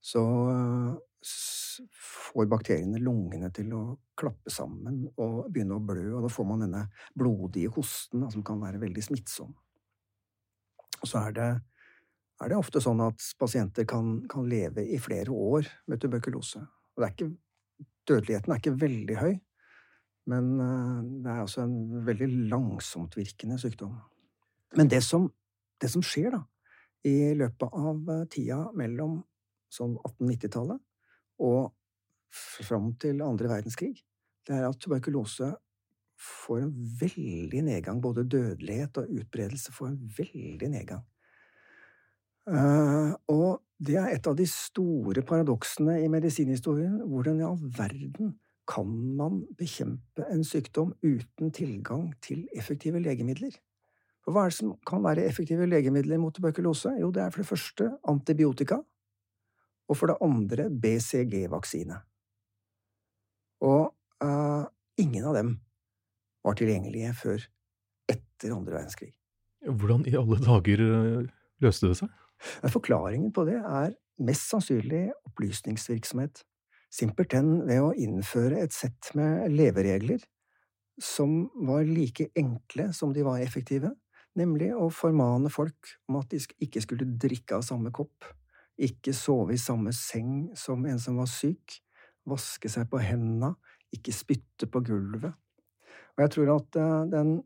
så 0.03 0.23
eh, 0.53 0.93
får 2.33 2.49
bakteriene 2.51 3.01
lungene 3.03 3.51
til 3.55 3.73
å 3.77 3.83
klappe 4.19 4.51
sammen 4.53 5.05
og 5.17 5.51
begynne 5.53 5.79
å 5.79 5.85
blø, 5.85 6.07
og 6.17 6.27
da 6.27 6.31
får 6.33 6.49
man 6.49 6.65
denne 6.67 6.87
blodige 7.19 7.73
hosten 7.77 8.25
som 8.33 8.45
kan 8.47 8.63
være 8.63 8.81
veldig 8.83 9.05
smittsom. 9.05 9.53
Og 11.03 11.11
så 11.11 11.27
er 11.27 11.37
det 11.37 11.51
er 12.43 12.51
det 12.51 12.59
ofte 12.59 12.81
sånn 12.83 12.99
at 13.05 13.23
pasienter 13.39 13.87
kan, 13.87 14.17
kan 14.31 14.49
leve 14.51 14.83
i 14.83 14.99
flere 14.99 15.31
år 15.31 15.69
med 15.87 16.01
tuberkulose. 16.03 16.65
Og 16.97 17.05
er 17.05 17.13
ikke, 17.15 17.29
dødeligheten 18.09 18.51
er 18.51 18.59
ikke 18.59 18.75
veldig 18.81 19.19
høy, 19.21 19.35
men 20.31 20.49
eh, 20.61 21.03
det 21.25 21.31
er 21.33 21.43
altså 21.43 21.65
en 21.65 22.05
veldig 22.07 22.29
langsomt-virkende 22.53 23.59
sykdom. 23.59 23.97
Men 24.79 24.91
det 24.91 25.03
som, 25.05 25.27
det 25.83 25.91
som 25.93 26.05
skjer 26.05 26.31
da, 26.37 26.43
i 27.09 27.33
løpet 27.39 27.75
av 27.75 28.11
eh, 28.15 28.25
tida 28.31 28.61
mellom 28.79 29.19
sånn 29.73 29.97
1890-tallet 29.99 30.83
og 31.43 31.73
fram 32.33 32.93
til 33.01 33.23
andre 33.25 33.51
verdenskrig, 33.51 33.97
det 34.47 34.57
er 34.57 34.69
at 34.69 34.79
tuberkulose 34.81 35.51
får 36.23 36.63
en 36.63 36.75
veldig 37.01 37.65
nedgang. 37.67 37.99
Både 38.03 38.25
dødelighet 38.29 39.03
og 39.03 39.11
utbredelse 39.11 39.75
får 39.75 39.91
en 39.91 39.99
veldig 40.19 40.71
nedgang. 40.71 41.03
Eh, 42.51 43.13
og 43.31 43.63
det 43.83 43.99
er 43.99 44.15
et 44.15 44.27
av 44.31 44.37
de 44.39 44.47
store 44.51 45.25
paradoksene 45.27 45.99
i 46.03 46.09
medisinhistorien. 46.11 47.01
Hvordan 47.11 47.41
i 47.41 47.47
all 47.47 47.59
verden 47.59 48.37
kan 48.69 48.89
man 49.19 49.43
bekjempe 49.59 50.27
en 50.31 50.45
sykdom 50.47 50.93
uten 51.03 51.51
tilgang 51.55 52.13
til 52.23 52.45
effektive 52.57 53.01
legemidler? 53.03 53.55
For 54.23 54.35
hva 54.35 54.47
er 54.47 54.53
det 54.53 54.59
som 54.61 54.77
kan 54.87 55.03
være 55.03 55.25
effektive 55.27 55.67
legemidler 55.67 56.21
mot 56.23 56.35
tuberkulose? 56.35 56.95
Jo, 57.01 57.11
det 57.11 57.25
er 57.25 57.33
for 57.35 57.43
det 57.43 57.49
første 57.51 57.89
antibiotika, 58.09 58.79
og 59.91 59.99
for 59.99 60.13
det 60.13 60.21
andre 60.23 60.69
BCG-vaksine. 60.71 61.99
Og 63.67 63.91
uh, 64.25 64.65
ingen 64.99 65.27
av 65.27 65.37
dem 65.39 65.57
var 66.47 66.59
tilgjengelige 66.59 67.13
før 67.19 67.49
etter 68.11 68.55
andre 68.55 68.79
verdenskrig. 68.79 69.13
Hvordan 69.63 70.07
i 70.11 70.15
alle 70.19 70.39
dager 70.43 70.81
eh, 70.83 71.29
løste 71.63 71.91
det 71.93 71.99
seg? 72.01 72.15
Forklaringen 72.73 73.31
på 73.35 73.45
det 73.47 73.61
er 73.61 73.93
mest 74.23 74.49
sannsynlig 74.51 75.05
opplysningsvirksomhet. 75.29 76.43
Simpelthen 76.93 77.63
ved 77.65 77.81
å 77.81 77.93
innføre 77.97 78.61
et 78.61 78.75
sett 78.77 79.13
med 79.17 79.49
leveregler 79.55 80.21
som 81.01 81.47
var 81.65 81.87
like 81.89 82.29
enkle 82.37 82.91
som 82.93 83.15
de 83.17 83.25
var 83.25 83.41
effektive, 83.41 83.95
nemlig 84.37 84.71
å 84.77 84.91
formane 84.93 85.51
folk 85.53 85.95
om 86.11 86.19
at 86.21 86.33
de 86.33 86.41
ikke 86.65 86.83
skulle 86.85 87.09
drikke 87.21 87.57
av 87.57 87.65
samme 87.65 87.93
kopp, 87.95 88.27
ikke 88.77 89.15
sove 89.17 89.57
i 89.57 89.61
samme 89.61 89.93
seng 89.97 90.51
som 90.59 90.85
en 90.89 91.01
som 91.01 91.17
var 91.21 91.31
syk, 91.33 91.79
vaske 92.29 92.69
seg 92.71 92.89
på 92.93 93.01
hendene, 93.03 93.55
ikke 93.93 94.15
spytte 94.15 94.69
på 94.73 94.85
gulvet. 94.85 95.33
Og 96.13 96.25
jeg 96.25 96.33
tror 96.37 96.55
at 96.59 96.79
eh, 96.81 97.01
den 97.13 97.39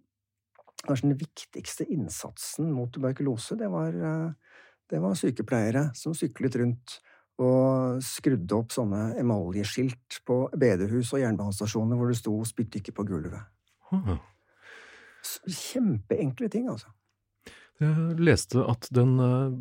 kanskje 0.86 1.08
den 1.08 1.18
viktigste 1.18 1.86
innsatsen 1.90 2.70
mot 2.74 2.90
tuberkulose, 2.94 3.56
det 3.58 3.70
var, 3.72 3.94
eh, 3.94 4.62
det 4.90 5.00
var 5.02 5.18
sykepleiere 5.18 5.88
som 5.98 6.14
syklet 6.14 6.58
rundt 6.60 6.98
og 7.42 7.98
skrudde 8.04 8.56
opp 8.56 8.72
sånne 8.72 9.10
emaljeskilt 9.20 10.20
på 10.28 10.38
bedehus 10.56 11.12
og 11.12 11.20
jernbanestasjoner 11.20 11.98
hvor 11.98 12.08
det 12.08 12.20
sto 12.20 12.32
'spytt 12.44 12.80
ikke 12.80 12.96
på 12.96 13.04
gulvet'. 13.08 13.44
Ah. 13.92 14.18
Kjempeenkle 15.46 16.48
ting, 16.48 16.70
altså. 16.70 16.88
Jeg 17.76 18.16
leste 18.24 18.62
at 18.64 18.88
den 18.94 19.18
eh, 19.20 19.52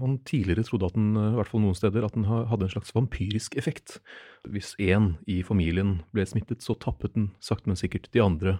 Man 0.00 0.16
tidligere 0.24 0.64
trodde 0.64 0.88
at 0.88 0.94
den, 0.96 1.16
eh, 1.20 1.32
i 1.34 1.36
hvert 1.36 1.50
fall 1.52 1.60
noen 1.60 1.76
steder, 1.76 2.04
at 2.04 2.14
den 2.16 2.24
hadde 2.24 2.64
en 2.64 2.72
slags 2.72 2.94
vampyrisk 2.96 3.58
effekt. 3.60 4.00
Hvis 4.48 4.72
én 4.80 5.18
i 5.28 5.42
familien 5.44 6.00
ble 6.16 6.24
smittet, 6.24 6.64
så 6.64 6.78
tappet 6.80 7.12
den 7.14 7.32
sakte, 7.40 7.68
men 7.68 7.76
sikkert 7.76 8.08
de 8.12 8.24
andre 8.24 8.58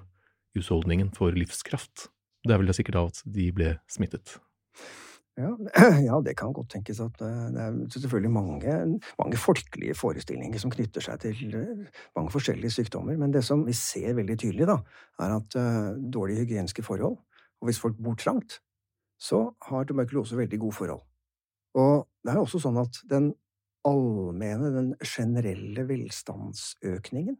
husholdningen 0.54 1.14
for 1.16 1.32
livskraft. 1.32 2.10
Det 2.44 2.52
er 2.52 2.60
vel 2.60 2.68
det 2.68 2.76
sikkert 2.76 3.00
av 3.00 3.12
at 3.14 3.22
de 3.24 3.48
ble 3.54 3.78
smittet. 3.88 4.36
Ja, 5.40 5.48
ja, 6.08 6.18
det 6.20 6.34
kan 6.36 6.52
godt 6.52 6.74
tenkes 6.74 6.98
at 7.00 7.20
eh, 7.24 7.44
det 7.54 7.60
er 7.64 7.76
selvfølgelig 7.94 8.32
mange, 8.34 8.74
mange 9.16 9.38
folkelige 9.40 9.94
forestillinger 9.96 10.60
som 10.60 10.72
knytter 10.74 11.04
seg 11.04 11.22
til 11.22 11.54
eh, 11.56 12.02
mange 12.18 12.32
forskjellige 12.34 12.74
sykdommer, 12.74 13.16
men 13.16 13.32
det 13.32 13.40
som 13.46 13.62
vi 13.64 13.72
ser 13.76 14.12
veldig 14.18 14.36
tydelig, 14.42 14.68
da, 14.68 14.76
er 15.24 15.36
at 15.38 15.56
uh, 15.56 15.94
dårlige 16.12 16.44
hygieniske 16.44 16.84
forhold, 16.84 17.16
og 17.16 17.68
hvis 17.68 17.80
folk 17.80 17.96
bor 17.96 18.18
trangt, 18.20 18.58
så 19.16 19.46
har 19.70 19.86
tuberkulose 19.88 20.36
veldig 20.36 20.58
gode 20.60 20.76
forhold. 20.76 21.00
Og 21.80 22.04
det 22.20 22.34
er 22.34 22.42
også 22.42 22.60
sånn 22.60 22.80
at 22.82 23.00
den 23.08 23.32
allmenne, 23.88 24.68
den 24.74 24.90
generelle 25.00 25.86
velstandsøkningen 25.88 27.38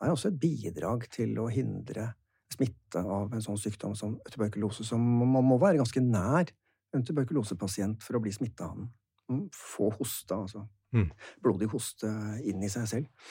er 0.00 0.10
også 0.10 0.32
et 0.32 0.40
bidrag 0.42 1.06
til 1.12 1.38
å 1.38 1.46
hindre 1.52 2.10
smitte 2.50 3.04
av 3.04 3.30
en 3.30 3.44
sånn 3.44 3.60
sykdom 3.60 3.94
som 3.94 4.16
tuberkulose, 4.32 4.82
som 4.84 4.98
man 4.98 5.46
må 5.46 5.60
være 5.60 5.78
ganske 5.78 6.02
nær 6.02 6.50
en 6.96 7.04
tuberkulosepasient 7.06 8.02
for 8.04 8.18
å 8.18 8.22
bli 8.24 8.32
smitta 8.34 8.70
av 8.70 8.78
den. 8.78 9.48
Få 9.54 9.90
hoste, 9.94 10.34
altså. 10.34 10.66
Mm. 10.94 11.10
Blodig 11.42 11.68
hoste 11.70 12.08
inn 12.50 12.62
i 12.66 12.70
seg 12.72 12.88
selv. 12.90 13.26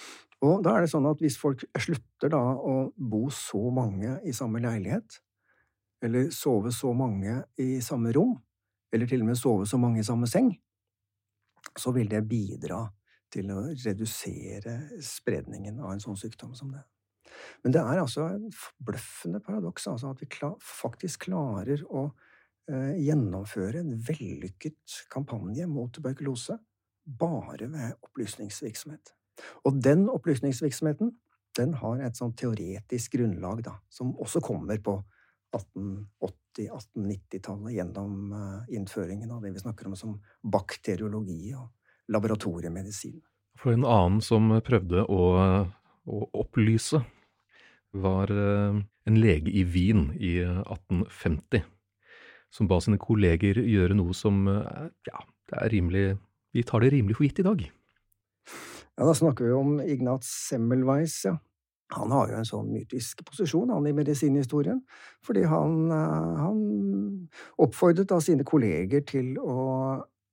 Og 0.45 0.61
da 0.63 0.77
er 0.77 0.85
det 0.85 0.91
sånn 0.93 1.07
at 1.09 1.19
hvis 1.19 1.35
folk 1.39 1.65
slutter 1.75 2.31
da 2.31 2.39
å 2.39 2.75
bo 2.95 3.25
så 3.33 3.59
mange 3.75 4.15
i 4.23 4.35
samme 4.35 4.61
leilighet, 4.63 5.19
eller 6.05 6.29
sove 6.31 6.71
så 6.71 6.93
mange 6.95 7.41
i 7.59 7.81
samme 7.83 8.13
rom, 8.15 8.37
eller 8.93 9.09
til 9.09 9.25
og 9.25 9.33
med 9.33 9.39
sove 9.39 9.67
så 9.67 9.77
mange 9.81 9.99
i 9.99 10.07
samme 10.07 10.29
seng, 10.31 10.53
så 11.75 11.91
vil 11.95 12.07
det 12.09 12.23
bidra 12.29 12.85
til 13.29 13.51
å 13.53 13.65
redusere 13.73 15.01
spredningen 15.03 15.81
av 15.83 15.91
en 15.93 16.01
sånn 16.01 16.17
sykdom 16.17 16.55
som 16.57 16.71
det. 16.73 16.81
Men 17.63 17.75
det 17.75 17.83
er 17.83 18.01
altså 18.01 18.25
en 18.31 18.47
forbløffende 18.55 19.41
paradoks 19.43 19.85
altså 19.91 20.13
at 20.13 20.23
vi 20.23 20.29
faktisk 20.65 21.27
klarer 21.27 21.83
å 21.85 22.07
gjennomføre 22.69 23.81
en 23.81 23.95
vellykket 24.05 24.99
kampanje 25.09 25.65
mot 25.69 25.89
tuberkulose 25.95 26.59
bare 27.19 27.69
ved 27.71 27.95
opplysningsvirksomhet. 28.05 29.13
Og 29.65 29.81
den 29.83 30.09
opplysningsvirksomheten 30.11 31.11
den 31.57 31.73
har 31.81 31.99
et 32.05 32.15
sånn 32.19 32.35
teoretisk 32.37 33.15
grunnlag, 33.17 33.63
da, 33.65 33.73
som 33.91 34.13
også 34.21 34.39
kommer 34.43 34.77
på 34.83 35.03
1880-1890-tallet 35.55 37.73
gjennom 37.73 38.33
eh, 38.37 38.59
innføringen 38.77 39.31
av 39.33 39.41
det 39.43 39.51
vi 39.55 39.63
snakker 39.63 39.87
om 39.89 39.95
som 39.97 40.11
bakteriologi 40.43 41.53
og 41.57 41.65
laboratoriemedisin. 42.13 43.17
For 43.59 43.73
en 43.73 43.87
annen 43.87 44.21
som 44.23 44.61
prøvde 44.65 44.99
å, 45.09 45.21
å 46.05 46.17
opplyse, 46.37 46.99
var 47.97 48.29
eh, 48.29 48.77
en 49.09 49.17
lege 49.17 49.49
i 49.49 49.63
Wien 49.65 50.13
i 50.21 50.37
eh, 50.43 50.61
1850, 50.61 51.65
som 52.53 52.69
ba 52.69 52.79
sine 52.81 52.99
kolleger 53.01 53.61
gjøre 53.61 53.97
noe 53.97 54.15
som 54.17 54.47
eh, 54.49 54.87
ja, 55.09 55.21
det 55.49 55.59
er 55.59 55.73
rimelig 55.73 56.07
Vi 56.55 56.63
tar 56.65 56.81
det 56.81 56.89
rimelig 56.95 57.15
for 57.17 57.27
gitt 57.27 57.43
i 57.43 57.45
dag. 57.45 57.59
Ja, 58.97 59.05
da 59.05 59.13
snakker 59.13 59.45
vi 59.45 59.53
om 59.53 59.75
Ignaz 59.83 60.25
Semmelweis, 60.49 61.21
ja. 61.27 61.35
Han 61.93 62.11
har 62.13 62.29
jo 62.29 62.37
en 62.37 62.45
sånn 62.45 62.71
mytisk 62.73 63.21
posisjon, 63.25 63.71
han 63.73 63.87
i 63.89 63.93
medisinhistorien, 63.97 64.81
fordi 65.25 65.45
han, 65.49 65.77
eh, 65.93 66.41
han 66.41 66.59
oppfordret 67.61 68.09
da 68.09 68.19
sine 68.21 68.45
kolleger 68.45 69.05
til 69.09 69.37
å 69.41 69.55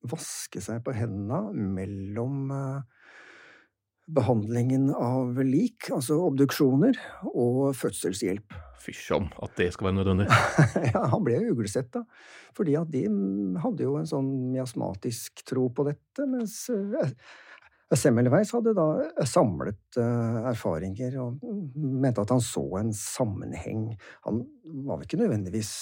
vaske 0.06 0.60
seg 0.62 0.82
på 0.84 0.94
hendene 0.96 1.68
mellom 1.76 2.50
eh, 2.52 2.95
behandlingen 4.06 4.90
av 4.94 5.38
lik, 5.42 5.88
altså 5.94 6.18
obduksjoner, 6.28 6.98
og 7.32 7.72
fødselshjelp. 7.76 8.54
Fysj 8.86 9.08
om 9.16 9.26
at 9.42 9.56
det 9.58 9.72
skal 9.74 9.88
være 9.88 9.98
nødvendig. 9.98 10.28
ja, 10.92 11.02
han 11.10 11.24
ble 11.26 11.40
jo 11.40 11.56
uglesett, 11.56 11.90
da. 11.96 12.04
Fordi 12.56 12.76
at 12.78 12.92
de 12.92 13.02
hadde 13.64 13.86
jo 13.86 13.96
en 13.98 14.08
sånn 14.08 14.30
miasmatisk 14.52 15.42
tro 15.48 15.66
på 15.74 15.88
dette, 15.88 16.28
mens 16.30 16.60
eh, 16.72 17.10
Semmelweis 17.94 18.50
hadde 18.50 18.72
da 18.74 18.86
samlet 19.30 19.98
eh, 20.02 20.38
erfaringer 20.50 21.18
og 21.22 21.42
mente 21.76 22.22
at 22.22 22.32
han 22.34 22.42
så 22.42 22.64
en 22.80 22.90
sammenheng. 22.96 23.92
Han 24.26 24.42
var 24.86 24.98
vel 24.98 25.06
ikke 25.06 25.20
nødvendigvis 25.20 25.72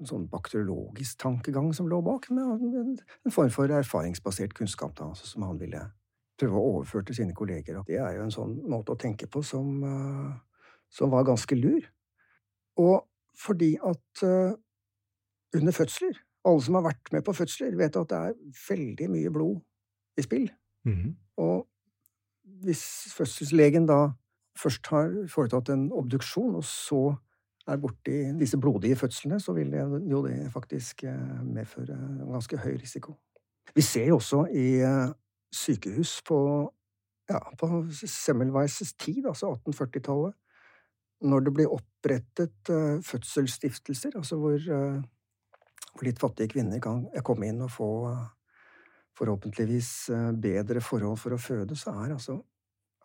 en 0.00 0.08
sånn 0.08 0.28
bakteriologisk 0.32 1.20
tankegang 1.22 1.70
som 1.76 1.88
lå 1.88 2.00
bak, 2.04 2.28
men 2.32 2.68
en, 2.80 2.94
en 2.96 3.34
form 3.34 3.52
for 3.54 3.72
erfaringsbasert 3.72 4.56
kunnskap 4.56 4.96
da, 4.98 5.12
altså, 5.12 5.28
som 5.28 5.44
han 5.46 5.60
ville 5.60 5.84
prøve 6.42 6.58
å 6.58 6.74
overføre 6.76 7.06
til 7.08 7.20
sine 7.20 7.36
kolleger. 7.36 7.78
Det 7.86 7.98
er 8.00 8.16
jo 8.16 8.26
en 8.26 8.34
sånn 8.34 8.58
måte 8.70 8.94
å 8.94 8.98
tenke 8.98 9.28
på 9.30 9.42
som, 9.46 9.82
eh, 9.86 10.32
som 10.90 11.10
var 11.10 11.28
ganske 11.28 11.56
lur. 11.58 11.86
Og 12.82 13.06
fordi 13.38 13.76
at 13.84 14.22
eh, 14.26 14.54
under 15.54 15.72
fødsler 15.72 16.20
Alle 16.44 16.58
som 16.58 16.74
har 16.74 16.82
vært 16.82 17.12
med 17.12 17.22
på 17.22 17.32
fødsler, 17.38 17.76
vet 17.78 17.94
at 17.94 18.08
det 18.10 18.16
er 18.18 18.32
veldig 18.68 19.06
mye 19.12 19.30
blod 19.30 19.60
i 20.18 20.22
spill. 20.22 20.48
Mhm. 20.82 21.12
Og 21.38 21.68
hvis 22.64 22.82
fødselslegen 23.14 23.86
da 23.86 24.08
først 24.58 24.90
har 24.90 25.12
foretatt 25.30 25.70
en 25.70 25.84
obduksjon, 25.92 26.56
og 26.58 26.64
så 26.64 27.14
er 27.68 27.78
borti 27.78 28.16
disse 28.40 28.58
blodige 28.58 28.98
fødslene, 28.98 29.38
så 29.38 29.54
vil 29.54 29.70
det 29.70 29.84
jo 30.10 30.26
det 30.26 30.50
faktisk 30.50 31.04
eh, 31.04 31.44
medføre 31.46 31.94
en 31.94 32.32
ganske 32.34 32.58
høy 32.58 32.74
risiko. 32.74 33.14
Vi 33.74 33.86
ser 33.86 34.10
jo 34.10 34.18
også 34.18 34.48
i 34.50 34.82
sykehus 35.52 36.20
på, 36.26 36.38
ja, 37.30 37.40
på 37.58 37.70
Semmelweises 37.92 38.94
tid, 38.94 39.26
altså 39.26 39.54
1840-tallet, 39.56 40.36
når 41.22 41.44
det 41.46 41.54
blir 41.54 41.70
opprettet 41.70 42.70
uh, 42.72 42.98
fødselsstiftelser, 43.06 44.16
altså 44.18 44.40
hvor, 44.42 44.58
uh, 44.58 45.02
hvor 45.92 46.08
litt 46.08 46.22
fattige 46.22 46.56
kvinner 46.56 46.82
kan 46.82 47.04
komme 47.22 47.52
inn 47.52 47.62
og 47.62 47.70
få 47.70 47.90
uh, 48.10 48.24
forhåpentligvis 49.18 50.08
eh, 50.08 50.32
bedre 50.32 50.80
forhold 50.80 51.18
for 51.20 51.32
å 51.34 51.38
føde, 51.40 51.76
så 51.78 51.90
er 52.02 52.12
altså 52.16 52.44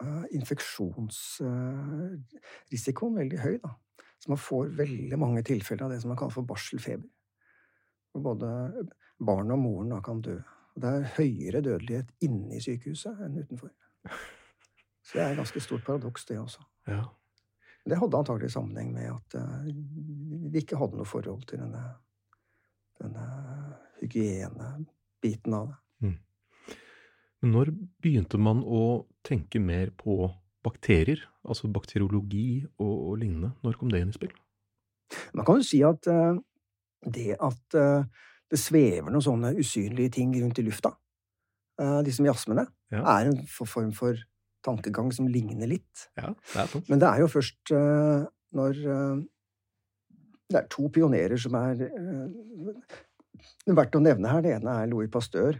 eh, 0.03 0.23
infeksjonsrisikoen 0.38 3.15
veldig 3.21 3.39
høy, 3.43 3.55
da. 3.63 3.69
Så 4.17 4.25
man 4.31 4.41
får 4.41 4.63
veldig 4.79 5.17
mange 5.21 5.41
tilfeller 5.45 5.83
av 5.86 5.91
det 5.93 5.99
som 6.01 6.10
man 6.10 6.19
kaller 6.19 6.33
for 6.33 6.49
barselfeber. 6.49 7.10
Hvor 8.12 8.21
både 8.31 8.47
barnet 9.21 9.53
og 9.53 9.62
moren 9.62 9.93
da 9.93 9.99
kan 10.01 10.21
dø. 10.25 10.38
Og 10.77 10.83
det 10.83 10.89
er 10.93 11.13
høyere 11.17 11.61
dødelighet 11.65 12.11
inni 12.25 12.61
sykehuset 12.61 13.23
enn 13.25 13.39
utenfor. 13.41 13.73
Så 15.01 15.17
det 15.17 15.23
er 15.23 15.31
et 15.33 15.39
ganske 15.41 15.63
stort 15.63 15.85
paradoks, 15.87 16.27
det 16.29 16.37
også. 16.39 16.61
Ja. 16.87 17.01
Det 17.87 17.97
hadde 17.97 18.19
antagelig 18.19 18.51
sammenheng 18.53 18.91
med 18.93 19.09
at 19.09 19.37
vi 20.51 20.61
ikke 20.61 20.77
hadde 20.77 20.99
noe 20.99 21.07
forhold 21.07 21.47
til 21.49 21.63
denne, 21.63 21.83
denne 22.99 23.27
hygienebiten 24.01 25.55
av 25.55 25.69
det. 25.71 25.77
Men 27.41 27.53
når 27.53 27.71
begynte 28.01 28.39
man 28.41 28.63
å 28.65 29.07
tenke 29.25 29.61
mer 29.61 29.91
på 29.97 30.25
bakterier, 30.65 31.21
altså 31.47 31.69
bakteriologi 31.71 32.65
og, 32.79 32.93
og 32.93 33.19
lignende? 33.21 33.53
Når 33.63 33.77
kom 33.79 33.91
det 33.93 34.01
inn 34.03 34.13
i 34.13 34.17
spill? 34.17 34.33
Man 35.37 35.45
kan 35.47 35.61
jo 35.61 35.67
si 35.67 35.83
at 35.85 36.09
eh, 36.11 36.39
det 37.13 37.37
at 37.37 37.77
eh, 37.77 38.25
det 38.51 38.60
svever 38.62 39.12
noen 39.12 39.23
sånne 39.25 39.53
usynlige 39.60 40.13
ting 40.19 40.33
rundt 40.41 40.60
i 40.60 40.65
lufta, 40.67 40.93
Uh, 41.77 41.99
disse 42.01 42.23
miasmene, 42.25 42.63
Ja. 42.89 43.03
er 43.19 43.27
en 43.29 43.43
form 43.45 43.91
for 43.93 44.17
tankegang 44.65 45.12
som 45.13 45.27
ligner 45.29 45.67
litt. 45.69 46.07
Ja, 46.17 46.31
det. 46.55 46.81
Men 46.89 46.97
det 46.97 47.05
er 47.05 47.19
jo 47.21 47.27
først 47.29 47.69
uh, 47.69 48.25
når 48.57 48.79
uh, 48.89 49.21
Det 50.49 50.57
er 50.57 50.65
to 50.73 50.88
pionerer 50.89 51.38
som 51.38 51.53
er 51.53 51.83
uh, 51.86 53.75
verdt 53.77 53.93
å 53.93 54.01
nevne 54.01 54.31
her. 54.31 54.41
Det 54.41 54.55
ene 54.55 54.73
er 54.81 54.89
Louis 54.89 55.12
Pasteur, 55.12 55.60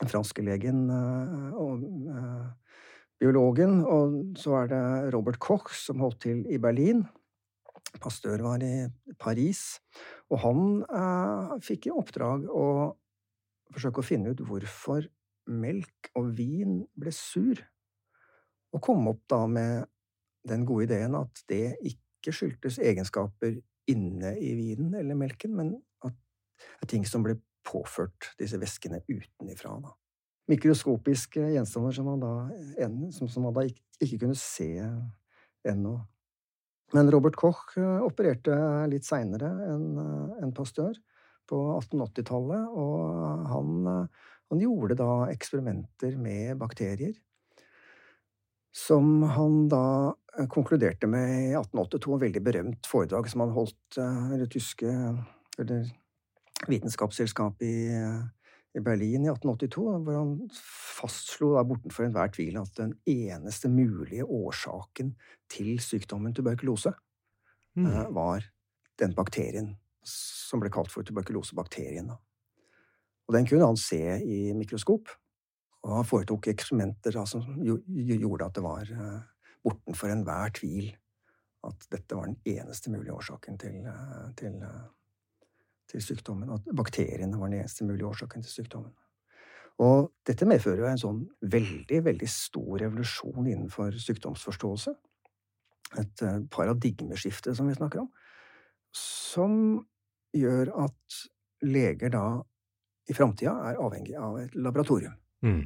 den 0.00 0.10
franske 0.10 0.42
legen 0.42 0.90
og 0.90 1.84
biologen. 3.20 3.84
Og 3.86 4.34
så 4.40 4.64
er 4.64 4.72
det 4.72 5.14
Robert 5.14 5.38
Koch, 5.38 5.70
som 5.78 6.02
holdt 6.02 6.24
til 6.26 6.42
i 6.50 6.58
Berlin. 6.58 7.04
Pasteur 8.02 8.42
var 8.44 8.62
i 8.64 8.86
Paris. 9.20 9.80
Og 10.32 10.40
han 10.44 10.64
eh, 10.86 11.54
fikk 11.64 11.88
i 11.88 11.94
oppdrag 11.94 12.48
å 12.50 12.66
forsøke 13.74 14.02
å 14.02 14.06
finne 14.06 14.34
ut 14.34 14.42
hvorfor 14.46 15.06
melk 15.50 16.10
og 16.16 16.30
vin 16.38 16.80
ble 16.96 17.12
sur 17.12 17.60
og 18.74 18.82
kom 18.82 19.06
opp 19.06 19.22
da 19.30 19.44
med 19.46 19.86
den 20.48 20.64
gode 20.66 20.88
ideen 20.88 21.14
at 21.16 21.44
det 21.50 21.76
ikke 21.86 22.34
skyldtes 22.34 22.80
egenskaper 22.82 23.60
inne 23.90 24.34
i 24.40 24.54
vinen 24.58 24.96
eller 24.98 25.18
melken, 25.18 25.54
men 25.56 25.74
at 26.04 26.14
det 26.14 26.86
er 26.86 26.90
ting 26.90 27.04
som 27.08 27.24
ble 27.24 27.36
påført 27.64 28.32
disse 28.40 28.58
væskene 28.60 29.02
utenifra. 29.06 29.76
Da. 29.84 29.94
Mikroskopiske 30.50 31.46
gjenstander 31.54 31.94
som 31.96 32.08
man 32.10 32.24
da, 32.24 32.32
som, 33.14 33.30
man 33.44 33.54
da 33.56 33.64
ikke, 33.68 33.84
ikke 34.04 34.20
kunne 34.24 34.40
se 34.40 34.68
ennå. 35.70 35.94
Men 36.92 37.10
Robert 37.10 37.36
Koch 37.36 37.76
eh, 37.78 38.00
opererte 38.04 38.54
litt 38.90 39.06
seinere 39.06 39.50
enn 39.70 39.86
eh, 39.98 40.42
en 40.44 40.54
Pasteur, 40.54 40.96
på 41.48 41.58
1880-tallet, 41.76 42.68
og 42.72 43.48
han, 43.50 43.72
eh, 43.90 44.28
han, 44.52 44.60
gjorde 44.62 44.96
da 45.00 45.10
eksperimenter 45.32 46.16
med 46.20 46.58
bakterier. 46.60 47.14
Som 48.74 49.22
han 49.36 49.66
da 49.70 50.14
konkluderte 50.50 51.06
med 51.06 51.28
i 51.30 51.50
1882, 51.54 52.14
en 52.14 52.22
veldig 52.24 52.42
berømt 52.42 52.88
foredrag 52.90 53.28
som 53.30 53.44
han 53.44 53.52
holdt 53.54 53.98
ved 54.00 54.40
det 54.42 54.48
tyske 54.50 54.90
eller 55.62 55.84
vitenskapsselskapet 56.66 57.68
i 57.68 57.76
i 58.74 58.82
Berlin 58.82 59.24
i 59.26 59.30
1882, 59.30 59.84
hvor 60.02 60.16
han 60.18 60.34
fastslo 60.54 61.52
da 61.54 61.62
bortenfor 61.66 62.08
enhver 62.08 62.32
tvil 62.34 62.58
at 62.58 62.74
den 62.78 62.94
eneste 63.06 63.70
mulige 63.70 64.26
årsaken 64.26 65.12
til 65.52 65.76
sykdommen 65.82 66.34
tuberkulose 66.34 66.94
mm. 67.78 67.86
uh, 67.86 68.08
var 68.16 68.48
den 68.98 69.14
bakterien 69.14 69.74
som 70.04 70.62
ble 70.62 70.72
kalt 70.74 70.90
for 70.92 71.06
tuberkulosebakterien. 71.06 72.10
Og 73.24 73.36
den 73.36 73.46
kunne 73.48 73.70
han 73.70 73.78
se 73.80 74.02
i 74.20 74.40
mikroskop, 74.58 75.08
og 75.84 75.94
han 76.00 76.08
foretok 76.08 76.50
eksperimenter 76.50 77.14
da, 77.14 77.24
som 77.28 77.46
gjorde 77.62 78.50
at 78.50 78.58
det 78.58 78.66
var 78.66 78.90
uh, 78.90 79.22
bortenfor 79.64 80.12
enhver 80.12 80.54
tvil 80.58 80.90
at 81.64 81.86
dette 81.94 82.18
var 82.18 82.28
den 82.28 82.58
eneste 82.58 82.90
mulige 82.92 83.14
årsaken 83.14 83.56
til, 83.62 83.86
uh, 83.86 84.28
til 84.36 84.58
til 85.94 86.02
sykdommen, 86.02 86.50
at 86.52 86.68
bakteriene 86.76 87.38
var 87.38 87.50
den 87.50 87.62
eneste 87.62 87.86
mulige 87.86 88.10
årsaken 88.10 88.44
til 88.44 88.58
sykdommen. 88.58 88.92
Og 89.82 90.12
dette 90.26 90.46
medfører 90.46 90.84
jo 90.84 90.90
en 90.90 91.00
sånn 91.00 91.20
veldig, 91.50 92.00
veldig 92.06 92.30
stor 92.30 92.76
revolusjon 92.84 93.48
innenfor 93.48 93.96
sykdomsforståelse. 94.02 94.94
Et 96.02 96.24
eh, 96.26 96.40
paradigmeskifte, 96.50 97.54
som 97.54 97.70
vi 97.70 97.76
snakker 97.78 98.04
om, 98.04 98.10
som 98.94 99.56
gjør 100.34 100.70
at 100.84 101.22
leger 101.66 102.12
da 102.14 102.26
i 103.10 103.14
framtida 103.16 103.54
er 103.68 103.80
avhengig 103.82 104.14
av 104.18 104.38
et 104.40 104.54
laboratorium. 104.56 105.16
Mm. 105.44 105.64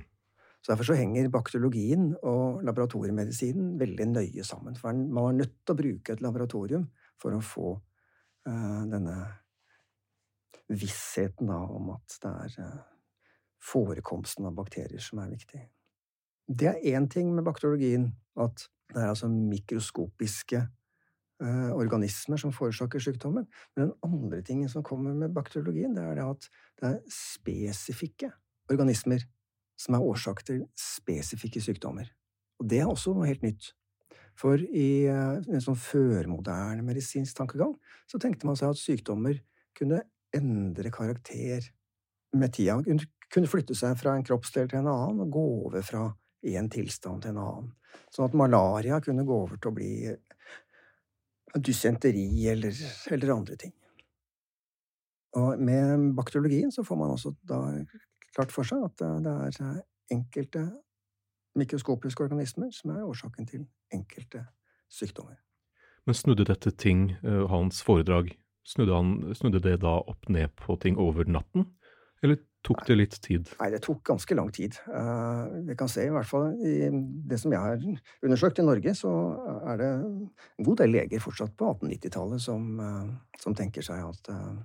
Så 0.61 0.73
Derfor 0.73 0.89
så 0.89 0.97
henger 0.99 1.29
bakteriologien 1.33 2.11
og 2.27 2.65
laboratoriemedisinen 2.67 3.77
veldig 3.81 4.09
nøye 4.11 4.45
sammen. 4.45 4.77
For 4.77 4.93
man 4.93 5.31
er 5.31 5.45
nødt 5.45 5.55
til 5.63 5.75
å 5.75 5.79
bruke 5.79 6.17
et 6.17 6.25
laboratorium 6.25 6.89
for 7.21 7.37
å 7.37 7.45
få 7.45 7.75
uh, 7.77 8.83
denne 8.91 9.21
vissheten 10.69 11.51
da, 11.51 11.59
om 11.65 11.93
at 11.95 12.17
det 12.23 12.33
er 12.45 12.57
eh, 12.65 12.81
forekomsten 13.65 14.49
av 14.49 14.57
bakterier 14.59 15.03
som 15.03 15.23
er 15.23 15.33
viktig. 15.33 15.61
Det 16.49 16.69
er 16.71 16.97
én 16.97 17.09
ting 17.13 17.35
med 17.35 17.45
bakteriologien, 17.45 18.11
at 18.41 18.69
det 18.95 19.03
er 19.03 19.11
altså 19.13 19.29
mikroskopiske 19.29 20.61
eh, 21.43 21.73
organismer 21.77 22.41
som 22.41 22.55
forårsaker 22.55 23.03
sykdommen. 23.03 23.49
Men 23.77 23.89
den 23.89 23.97
andre 24.05 24.43
tingen 24.43 24.69
som 24.73 24.85
kommer 24.87 25.17
med 25.17 25.35
bakteriologien, 25.37 25.97
det 25.97 26.05
er 26.05 26.21
det 26.21 26.29
at 26.29 26.49
det 26.81 26.93
er 26.93 27.03
spesifikke 27.13 28.33
organismer 28.73 29.25
som 29.79 29.95
er 29.95 30.05
årsak 30.05 30.45
til 30.47 30.65
spesifikke 30.79 31.61
sykdommer. 31.63 32.09
Og 32.59 32.71
det 32.71 32.81
er 32.83 32.91
også 32.91 33.15
noe 33.15 33.29
helt 33.29 33.45
nytt. 33.47 33.73
For 34.39 34.59
i 34.59 35.07
eh, 35.11 35.41
en 35.43 35.65
sånn 35.65 35.79
førmoderne 35.79 36.85
medisinsk 36.87 37.37
tankegang 37.41 37.75
så 38.09 38.21
tenkte 38.23 38.47
man 38.47 38.59
seg 38.59 38.73
at 38.73 38.81
sykdommer 38.81 39.41
kunne 39.79 40.03
endre 40.37 40.91
karakter 40.95 41.65
med 42.37 42.53
tida. 42.55 42.79
Hun 42.85 43.01
kunne 43.33 43.51
flytte 43.51 43.77
seg 43.77 43.97
fra 44.01 44.15
en 44.17 44.25
kroppsdel 44.27 44.69
til 44.69 44.83
en 44.83 44.91
annen 44.93 45.25
og 45.25 45.35
gå 45.35 45.45
over 45.65 45.85
fra 45.85 46.07
én 46.49 46.69
tilstand 46.73 47.23
til 47.25 47.35
en 47.35 47.43
annen. 47.43 47.71
Sånn 48.15 48.29
at 48.29 48.37
malaria 48.37 49.01
kunne 49.05 49.27
gå 49.27 49.37
over 49.45 49.59
til 49.59 49.73
å 49.73 49.77
bli 49.77 49.93
dysenteri 51.59 52.47
eller, 52.53 52.77
eller 53.11 53.35
andre 53.35 53.57
ting. 53.61 53.73
Og 55.39 55.61
med 55.61 56.13
bakteriologien 56.17 56.73
så 56.73 56.85
får 56.85 57.01
man 57.01 57.15
også 57.15 57.35
da 57.49 57.61
klart 58.35 58.53
for 58.53 58.69
seg 58.69 58.85
at 58.85 59.03
det 59.25 59.35
er 59.35 59.83
enkelte 60.13 60.65
mikroskopiske 61.59 62.25
organismer 62.25 62.71
som 62.73 62.95
er 62.95 63.05
årsaken 63.05 63.49
til 63.49 63.67
enkelte 63.93 64.45
sykdommer. 64.93 65.37
Men 66.07 66.17
snudde 66.17 66.47
dette 66.49 66.71
ting, 66.71 67.11
eh, 67.23 67.45
hans 67.51 67.83
foredrag, 67.85 68.31
Snudde, 68.69 68.93
han, 68.93 69.35
snudde 69.37 69.63
det 69.65 69.79
da 69.81 69.97
opp 70.03 70.29
ned 70.29 70.53
på 70.61 70.77
ting 70.83 70.99
over 71.01 71.29
natten, 71.29 71.71
eller 72.25 72.41
tok 72.67 72.83
det 72.89 72.97
litt 72.99 73.17
tid? 73.25 73.49
Nei, 73.61 73.71
det 73.73 73.81
tok 73.85 74.03
ganske 74.11 74.37
lang 74.37 74.51
tid. 74.53 74.77
Uh, 74.91 75.47
vi 75.69 75.77
kan 75.79 75.89
se, 75.89 76.05
i 76.05 76.13
hvert 76.13 76.29
fall 76.29 76.51
i 76.59 76.91
det 76.91 77.39
som 77.41 77.55
jeg 77.55 77.63
har 77.63 77.79
undersøkt 78.27 78.61
i 78.61 78.67
Norge, 78.67 78.95
så 78.99 79.13
er 79.73 79.81
det 79.81 79.93
en 79.95 80.67
god 80.67 80.83
del 80.83 80.93
leger 80.97 81.23
fortsatt 81.23 81.55
på 81.57 81.71
1890-tallet 81.79 82.45
som, 82.45 82.67
uh, 82.83 83.39
som, 83.41 83.57
tenker 83.57 83.87
seg 83.87 84.03
at 84.05 84.33
uh, 84.35 84.59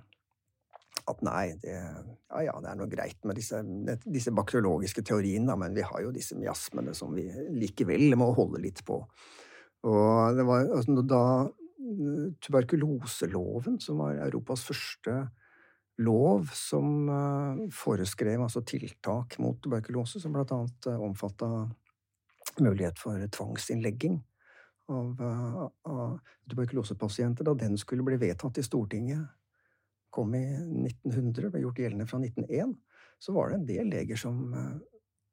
at 1.04 1.20
nei, 1.24 1.52
det, 1.60 1.72
ja, 1.74 2.38
ja, 2.46 2.52
det 2.64 2.70
er 2.70 2.76
noe 2.78 2.88
greit 2.88 3.26
med 3.28 3.36
disse, 3.36 3.58
disse 4.08 4.32
bakteriologiske 4.32 5.02
teoriene, 5.04 5.52
men 5.60 5.74
vi 5.76 5.84
har 5.84 6.00
jo 6.00 6.12
disse 6.14 6.36
miasmene 6.38 6.94
som 6.96 7.12
vi 7.12 7.26
likevel 7.52 8.16
må 8.16 8.30
holde 8.36 8.62
litt 8.62 8.80
på. 8.88 9.02
Og 9.84 10.38
det 10.38 10.46
var, 10.48 10.64
altså, 10.72 11.04
da 11.04 11.20
tuberkuloseloven, 12.44 13.80
som 13.82 14.00
var 14.02 14.20
Europas 14.26 14.64
første 14.66 15.16
lov 16.02 16.50
som 16.54 17.08
eh, 17.08 17.64
foreskrev 17.74 18.42
altså 18.42 18.64
tiltak 18.66 19.38
mot 19.42 19.60
tuberkulose, 19.62 20.20
som 20.20 20.34
blant 20.34 20.52
annet 20.54 20.88
eh, 20.90 21.00
omfatta 21.00 21.50
mulighet 22.62 22.98
for 23.00 23.22
tvangsinnlegging 23.36 24.18
av, 24.90 25.20
eh, 25.20 25.60
av, 25.90 26.18
tuberkulosepasienter. 26.50 27.46
Da 27.46 27.54
den 27.58 27.78
skulle 27.78 28.06
bli 28.06 28.18
vedtatt 28.20 28.58
i 28.58 28.66
Stortinget, 28.66 29.28
kom 30.14 30.34
i 30.38 30.44
1900, 30.46 31.50
ble 31.50 31.62
gjort 31.62 31.78
gjeldende 31.82 32.08
fra 32.10 32.20
1901, 32.22 32.74
så 33.22 33.34
var 33.34 33.50
det 33.50 33.60
en 33.60 33.70
del 33.70 33.88
leger 33.90 34.18
som 34.18 34.44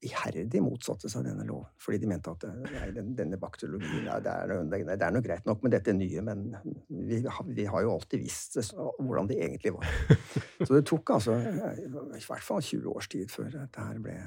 iherdig 0.02 0.62
motsatte 0.66 1.10
seg 1.12 1.26
denne 1.28 1.46
loven. 1.48 1.70
Fordi 1.82 2.00
de 2.02 2.10
mente 2.10 2.34
at 2.34 2.46
nei, 2.50 2.88
denne 3.18 3.38
bakteriologien 3.42 4.08
nei, 4.08 4.20
det, 4.24 4.34
er 4.34 4.54
noe, 4.54 4.66
det, 4.72 4.96
er 4.98 5.14
noe, 5.14 5.26
greit 5.26 5.50
nok 5.50 5.66
med 5.66 5.76
dette 5.76 5.94
nye, 5.96 6.24
men 6.26 6.48
vi, 6.90 7.22
vi 7.56 7.68
har 7.70 7.86
jo 7.86 7.98
alltid 7.98 8.24
visst 8.24 8.58
hvordan 8.72 9.30
det 9.30 9.42
egentlig 9.42 9.76
var. 9.78 9.92
Så 10.66 10.72
det 10.74 10.86
tok 10.90 11.14
altså 11.18 11.38
i 11.38 12.24
hvert 12.26 12.48
fall 12.48 12.64
20 12.66 12.90
års 12.96 13.12
tid 13.12 13.30
før 13.34 13.52
dette 13.54 13.86
her 13.92 14.02
ble 14.02 14.18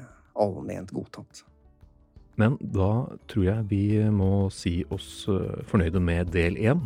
allment 0.44 0.94
godtatt. 0.94 1.44
Men 2.40 2.56
da 2.58 3.06
tror 3.30 3.44
jeg 3.46 3.66
vi 3.70 3.84
må 4.10 4.48
si 4.50 4.80
oss 4.94 5.26
eh, 5.30 5.60
fornøyde 5.70 6.02
med 6.02 6.32
del 6.34 6.58
én. 6.58 6.82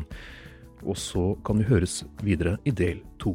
Og 0.85 0.95
så 1.01 1.33
kan 1.45 1.59
vi 1.59 1.67
høres 1.67 2.03
videre 2.23 2.59
i 2.69 2.71
del 2.71 3.01
to. 3.19 3.35